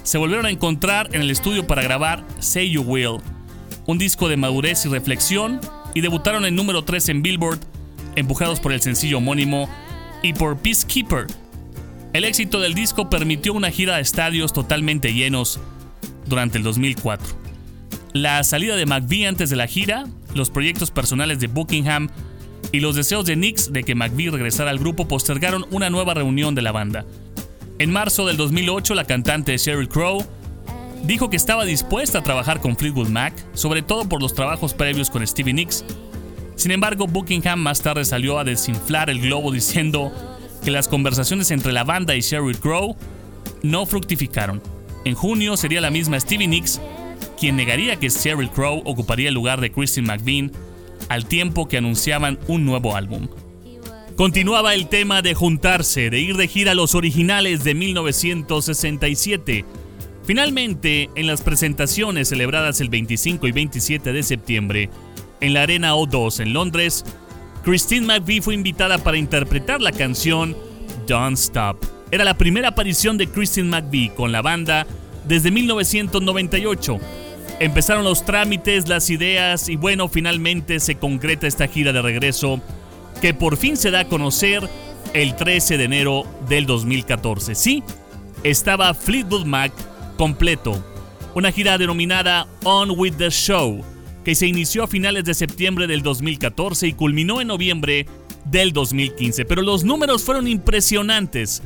se 0.03 0.17
volvieron 0.17 0.45
a 0.45 0.49
encontrar 0.49 1.09
en 1.13 1.21
el 1.21 1.29
estudio 1.29 1.67
para 1.67 1.83
grabar 1.83 2.25
Say 2.39 2.71
You 2.71 2.81
Will, 2.81 3.17
un 3.85 3.97
disco 3.97 4.29
de 4.29 4.37
madurez 4.37 4.85
y 4.85 4.89
reflexión, 4.89 5.59
y 5.93 6.01
debutaron 6.01 6.45
en 6.45 6.55
número 6.55 6.83
3 6.83 7.09
en 7.09 7.21
Billboard, 7.21 7.59
empujados 8.15 8.59
por 8.59 8.71
el 8.71 8.81
sencillo 8.81 9.17
homónimo 9.17 9.69
y 10.23 10.33
por 10.33 10.57
Peacekeeper. 10.57 11.27
El 12.13 12.23
éxito 12.23 12.59
del 12.59 12.73
disco 12.73 13.09
permitió 13.09 13.53
una 13.53 13.71
gira 13.71 13.95
de 13.95 14.01
estadios 14.01 14.53
totalmente 14.53 15.13
llenos 15.13 15.59
durante 16.25 16.57
el 16.57 16.63
2004. 16.63 17.27
La 18.13 18.43
salida 18.43 18.75
de 18.75 18.85
McVie 18.85 19.27
antes 19.27 19.49
de 19.49 19.55
la 19.55 19.67
gira, 19.67 20.05
los 20.33 20.49
proyectos 20.49 20.91
personales 20.91 21.39
de 21.39 21.47
Buckingham 21.47 22.09
y 22.71 22.79
los 22.79 22.95
deseos 22.95 23.25
de 23.25 23.35
Nix 23.35 23.71
de 23.71 23.83
que 23.83 23.95
McVie 23.95 24.31
regresara 24.31 24.71
al 24.71 24.79
grupo 24.79 25.07
postergaron 25.07 25.65
una 25.71 25.89
nueva 25.89 26.13
reunión 26.13 26.55
de 26.55 26.61
la 26.61 26.71
banda. 26.71 27.05
En 27.81 27.91
marzo 27.91 28.27
del 28.27 28.37
2008, 28.37 28.93
la 28.93 29.05
cantante 29.05 29.57
Sheryl 29.57 29.89
Crow 29.89 30.23
dijo 31.03 31.31
que 31.31 31.35
estaba 31.35 31.65
dispuesta 31.65 32.19
a 32.19 32.21
trabajar 32.21 32.61
con 32.61 32.77
Fleetwood 32.77 33.07
Mac, 33.07 33.33
sobre 33.55 33.81
todo 33.81 34.07
por 34.07 34.21
los 34.21 34.35
trabajos 34.35 34.75
previos 34.75 35.09
con 35.09 35.25
Stevie 35.25 35.55
Nicks. 35.55 35.83
Sin 36.55 36.69
embargo, 36.69 37.07
Buckingham 37.07 37.59
más 37.59 37.81
tarde 37.81 38.05
salió 38.05 38.37
a 38.37 38.43
desinflar 38.43 39.09
el 39.09 39.19
globo 39.19 39.51
diciendo 39.51 40.11
que 40.63 40.69
las 40.69 40.87
conversaciones 40.87 41.49
entre 41.49 41.71
la 41.71 41.83
banda 41.83 42.15
y 42.15 42.21
Sheryl 42.21 42.59
Crow 42.59 42.95
no 43.63 43.87
fructificaron. 43.87 44.61
En 45.03 45.15
junio 45.15 45.57
sería 45.57 45.81
la 45.81 45.89
misma 45.89 46.19
Stevie 46.19 46.47
Nicks 46.47 46.79
quien 47.39 47.55
negaría 47.55 47.95
que 47.95 48.09
Sheryl 48.09 48.51
Crow 48.51 48.83
ocuparía 48.85 49.29
el 49.29 49.33
lugar 49.33 49.59
de 49.59 49.71
Christine 49.71 50.05
McVie 50.05 50.51
al 51.09 51.25
tiempo 51.25 51.67
que 51.67 51.77
anunciaban 51.77 52.37
un 52.47 52.63
nuevo 52.63 52.95
álbum. 52.95 53.27
Continuaba 54.21 54.75
el 54.75 54.87
tema 54.87 55.23
de 55.23 55.33
juntarse, 55.33 56.11
de 56.11 56.19
ir 56.19 56.37
de 56.37 56.47
gira 56.47 56.73
a 56.73 56.75
los 56.75 56.93
originales 56.93 57.63
de 57.63 57.73
1967. 57.73 59.65
Finalmente, 60.25 61.09
en 61.15 61.25
las 61.25 61.41
presentaciones 61.41 62.29
celebradas 62.29 62.81
el 62.81 62.89
25 62.89 63.47
y 63.47 63.51
27 63.51 64.13
de 64.13 64.21
septiembre 64.21 64.91
en 65.39 65.55
la 65.55 65.63
Arena 65.63 65.95
O2 65.95 66.39
en 66.39 66.53
Londres, 66.53 67.03
Christine 67.63 68.05
McVie 68.05 68.43
fue 68.43 68.53
invitada 68.53 68.99
para 68.99 69.17
interpretar 69.17 69.81
la 69.81 69.91
canción 69.91 70.55
Don't 71.07 71.39
Stop. 71.39 71.83
Era 72.11 72.23
la 72.23 72.37
primera 72.37 72.67
aparición 72.67 73.17
de 73.17 73.27
Christine 73.27 73.69
McVie 73.69 74.13
con 74.13 74.31
la 74.31 74.43
banda 74.43 74.85
desde 75.27 75.49
1998. 75.49 76.99
Empezaron 77.59 78.03
los 78.03 78.23
trámites, 78.23 78.87
las 78.87 79.09
ideas 79.09 79.67
y 79.67 79.77
bueno, 79.77 80.07
finalmente 80.09 80.79
se 80.79 80.93
concreta 80.93 81.47
esta 81.47 81.67
gira 81.67 81.91
de 81.91 82.03
regreso 82.03 82.61
que 83.21 83.33
por 83.33 83.55
fin 83.55 83.77
se 83.77 83.91
da 83.91 84.01
a 84.01 84.07
conocer 84.07 84.67
el 85.13 85.35
13 85.35 85.77
de 85.77 85.83
enero 85.83 86.25
del 86.49 86.65
2014. 86.65 87.55
Sí, 87.55 87.83
estaba 88.43 88.93
Fleetwood 88.93 89.45
Mac 89.45 89.71
completo. 90.17 90.83
Una 91.35 91.51
gira 91.51 91.77
denominada 91.77 92.47
On 92.63 92.91
With 92.97 93.13
The 93.17 93.29
Show, 93.29 93.83
que 94.25 94.35
se 94.35 94.47
inició 94.47 94.83
a 94.83 94.87
finales 94.87 95.23
de 95.23 95.33
septiembre 95.33 95.87
del 95.87 96.01
2014 96.01 96.87
y 96.87 96.93
culminó 96.93 97.39
en 97.39 97.47
noviembre 97.47 98.07
del 98.45 98.73
2015. 98.73 99.45
Pero 99.45 99.61
los 99.61 99.83
números 99.83 100.23
fueron 100.23 100.47
impresionantes. 100.47 101.61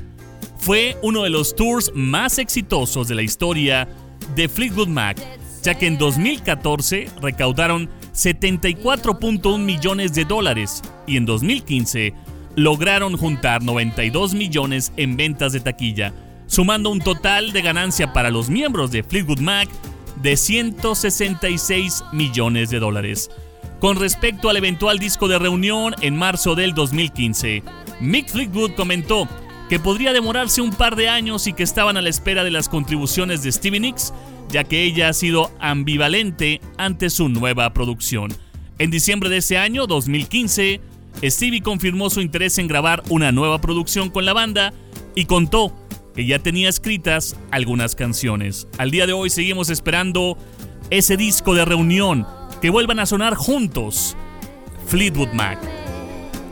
Fue 0.58 0.98
uno 1.02 1.24
de 1.24 1.30
los 1.30 1.56
tours 1.56 1.92
más 1.96 2.38
exitosos 2.38 3.08
de 3.08 3.16
la 3.16 3.22
historia 3.22 3.88
de 4.36 4.50
Fleetwood 4.50 4.88
Mac, 4.88 5.18
ya 5.64 5.76
que 5.76 5.88
en 5.88 5.98
2014 5.98 7.10
recaudaron 7.22 7.90
74.1 8.16 9.60
millones 9.60 10.14
de 10.14 10.24
dólares 10.24 10.82
y 11.06 11.18
en 11.18 11.26
2015 11.26 12.14
lograron 12.56 13.18
juntar 13.18 13.62
92 13.62 14.34
millones 14.34 14.94
en 14.96 15.18
ventas 15.18 15.52
de 15.52 15.60
taquilla, 15.60 16.14
sumando 16.48 16.90
un 16.90 17.00
total 17.00 17.52
de 17.52 17.62
ganancia 17.62 18.14
para 18.14 18.32
los 18.32 18.50
miembros 18.50 18.92
de 18.92 19.04
Fleetwood 19.04 19.40
Mac 19.40 19.70
de 20.22 20.38
166 20.38 22.06
millones 22.14 22.70
de 22.70 22.80
dólares. 22.80 23.30
Con 23.82 23.98
respecto 23.98 24.50
al 24.50 24.58
eventual 24.58 24.98
disco 24.98 25.28
de 25.28 25.38
reunión 25.38 25.94
en 26.00 26.16
marzo 26.16 26.56
del 26.56 26.74
2015, 26.74 27.64
Mick 28.00 28.30
Fleetwood 28.30 28.72
comentó 28.76 29.28
que 29.70 29.80
podría 29.80 30.14
demorarse 30.14 30.62
un 30.62 30.72
par 30.72 30.96
de 30.96 31.10
años 31.10 31.48
y 31.48 31.54
que 31.54 31.64
estaban 31.64 31.98
a 31.98 32.02
la 32.02 32.10
espera 32.10 32.44
de 32.46 32.52
las 32.52 32.70
contribuciones 32.70 33.44
de 33.44 33.52
Stevie 33.52 33.82
Nicks, 33.82 34.14
ya 34.50 34.64
que 34.64 34.84
ella 34.84 35.10
ha 35.10 35.14
sido 35.14 35.52
ambivalente 35.60 36.62
ante 36.78 37.10
su 37.10 37.30
nueva 37.30 37.74
producción. 37.74 38.34
En 38.78 38.92
diciembre 38.92 39.30
de 39.30 39.38
ese 39.38 39.58
año, 39.58 39.88
2015, 39.88 40.82
Stevie 41.24 41.62
confirmó 41.62 42.10
su 42.10 42.22
interés 42.22 42.58
en 42.58 42.68
grabar 42.68 43.04
una 43.10 43.32
nueva 43.32 43.62
producción 43.62 44.10
con 44.10 44.26
la 44.26 44.34
banda 44.34 44.74
y 45.16 45.26
contó 45.26 45.74
que 46.14 46.26
ya 46.26 46.40
tenía 46.40 46.70
escritas 46.70 47.36
algunas 47.52 47.96
canciones. 47.96 48.68
Al 48.78 48.92
día 48.92 49.08
de 49.08 49.14
hoy 49.14 49.30
seguimos 49.30 49.70
esperando 49.70 50.38
ese 50.90 51.18
disco 51.18 51.54
de 51.56 51.66
reunión, 51.66 52.26
que 52.62 52.70
vuelvan 52.70 53.00
a 53.00 53.06
sonar 53.06 53.36
juntos, 53.36 54.16
Fleetwood 54.88 55.34
Mac. 55.34 55.60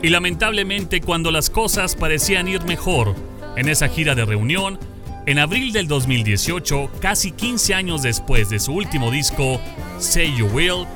Y 0.02 0.08
lamentablemente 0.08 1.00
cuando 1.00 1.30
las 1.30 1.48
cosas 1.48 1.96
parecían 1.96 2.48
ir 2.48 2.62
mejor 2.64 3.14
en 3.56 3.68
esa 3.68 3.88
gira 3.88 4.14
de 4.14 4.24
reunión, 4.24 4.78
en 5.26 5.38
abril 5.38 5.72
del 5.72 5.88
2018, 5.88 6.90
casi 7.00 7.32
15 7.32 7.74
años 7.74 8.02
después 8.02 8.50
de 8.50 8.60
su 8.60 8.72
último 8.72 9.10
disco, 9.10 9.60
Say 9.98 10.34
You 10.36 10.46
Will, 10.46 10.86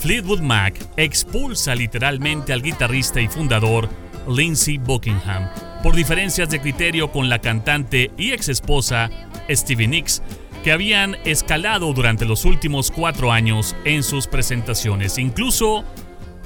Fleetwood 0.00 0.40
Mac 0.40 0.78
expulsa 0.96 1.74
literalmente 1.74 2.52
al 2.52 2.62
guitarrista 2.62 3.20
y 3.20 3.28
fundador 3.28 3.88
Lindsey 4.28 4.78
Buckingham 4.78 5.48
por 5.82 5.94
diferencias 5.94 6.50
de 6.50 6.60
criterio 6.60 7.10
con 7.10 7.28
la 7.28 7.40
cantante 7.40 8.10
y 8.16 8.32
ex 8.32 8.48
esposa 8.48 9.10
Stevie 9.50 9.88
Nicks, 9.88 10.22
que 10.62 10.72
habían 10.72 11.16
escalado 11.24 11.92
durante 11.92 12.26
los 12.26 12.44
últimos 12.44 12.90
cuatro 12.90 13.32
años 13.32 13.74
en 13.84 14.02
sus 14.02 14.26
presentaciones. 14.26 15.18
Incluso 15.18 15.84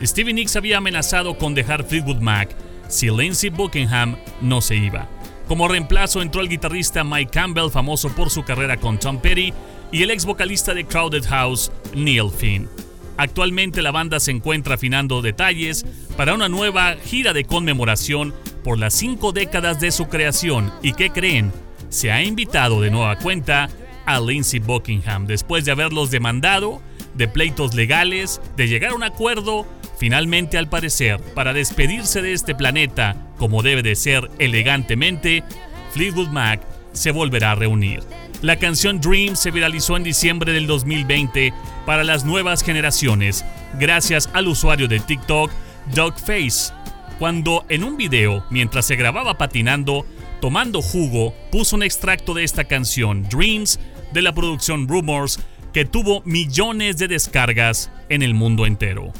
Stevie 0.00 0.34
Nicks 0.34 0.56
había 0.56 0.78
amenazado 0.78 1.36
con 1.36 1.54
dejar 1.54 1.84
Fleetwood 1.84 2.20
Mac 2.20 2.54
si 2.88 3.10
Lindsey 3.10 3.50
Buckingham 3.50 4.16
no 4.40 4.60
se 4.60 4.76
iba. 4.76 5.08
Como 5.52 5.68
reemplazo 5.68 6.22
entró 6.22 6.40
el 6.40 6.48
guitarrista 6.48 7.04
Mike 7.04 7.30
Campbell, 7.30 7.68
famoso 7.70 8.08
por 8.08 8.30
su 8.30 8.42
carrera 8.42 8.78
con 8.78 8.98
Tom 8.98 9.18
Petty, 9.18 9.52
y 9.90 10.02
el 10.02 10.10
ex 10.10 10.24
vocalista 10.24 10.72
de 10.72 10.86
Crowded 10.86 11.26
House, 11.26 11.70
Neil 11.94 12.30
Finn. 12.30 12.70
Actualmente 13.18 13.82
la 13.82 13.90
banda 13.90 14.18
se 14.18 14.30
encuentra 14.30 14.76
afinando 14.76 15.20
detalles 15.20 15.84
para 16.16 16.32
una 16.32 16.48
nueva 16.48 16.94
gira 16.94 17.34
de 17.34 17.44
conmemoración 17.44 18.32
por 18.64 18.78
las 18.78 18.94
cinco 18.94 19.32
décadas 19.32 19.78
de 19.78 19.90
su 19.90 20.08
creación. 20.08 20.72
Y 20.80 20.94
que 20.94 21.10
creen 21.10 21.52
se 21.90 22.10
ha 22.10 22.22
invitado 22.24 22.80
de 22.80 22.90
nueva 22.90 23.16
cuenta 23.16 23.68
a 24.06 24.20
Lindsey 24.20 24.58
Buckingham. 24.58 25.26
Después 25.26 25.66
de 25.66 25.72
haberlos 25.72 26.10
demandado, 26.10 26.80
de 27.12 27.28
pleitos 27.28 27.74
legales, 27.74 28.40
de 28.56 28.68
llegar 28.68 28.92
a 28.92 28.94
un 28.94 29.02
acuerdo 29.02 29.66
Finalmente, 30.02 30.58
al 30.58 30.68
parecer, 30.68 31.20
para 31.32 31.52
despedirse 31.52 32.22
de 32.22 32.32
este 32.32 32.56
planeta, 32.56 33.14
como 33.42 33.60
debe 33.60 33.82
de 33.82 33.96
ser 33.96 34.30
elegantemente, 34.38 35.42
Fleetwood 35.90 36.28
Mac 36.28 36.60
se 36.92 37.10
volverá 37.10 37.50
a 37.50 37.54
reunir. 37.56 37.98
La 38.40 38.54
canción 38.54 39.00
Dream 39.00 39.34
se 39.34 39.50
viralizó 39.50 39.96
en 39.96 40.04
diciembre 40.04 40.52
del 40.52 40.68
2020 40.68 41.52
para 41.84 42.04
las 42.04 42.24
nuevas 42.24 42.62
generaciones, 42.62 43.44
gracias 43.80 44.30
al 44.32 44.46
usuario 44.46 44.86
de 44.86 45.00
TikTok 45.00 45.50
Dogface, 45.92 46.72
cuando 47.18 47.64
en 47.68 47.82
un 47.82 47.96
video, 47.96 48.44
mientras 48.48 48.86
se 48.86 48.94
grababa 48.94 49.38
patinando, 49.38 50.06
tomando 50.40 50.80
jugo, 50.80 51.34
puso 51.50 51.74
un 51.74 51.82
extracto 51.82 52.34
de 52.34 52.44
esta 52.44 52.62
canción, 52.62 53.24
Dreams, 53.28 53.80
de 54.12 54.22
la 54.22 54.32
producción 54.32 54.86
Rumors, 54.86 55.40
que 55.72 55.84
tuvo 55.84 56.22
millones 56.24 56.96
de 56.96 57.08
descargas 57.08 57.90
en 58.08 58.22
el 58.22 58.34
mundo 58.34 58.66
entero. 58.66 59.12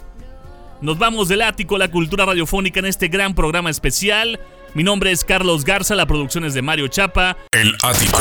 Nos 0.82 0.98
vamos 0.98 1.28
del 1.28 1.42
ático 1.42 1.76
a 1.76 1.78
la 1.78 1.92
cultura 1.92 2.26
radiofónica 2.26 2.80
en 2.80 2.86
este 2.86 3.06
gran 3.06 3.36
programa 3.36 3.70
especial. 3.70 4.40
Mi 4.74 4.82
nombre 4.82 5.12
es 5.12 5.22
Carlos 5.22 5.64
Garza, 5.64 5.94
la 5.94 6.06
producción 6.06 6.44
es 6.44 6.54
de 6.54 6.62
Mario 6.62 6.88
Chapa. 6.88 7.36
El 7.52 7.72
ático. 7.84 8.18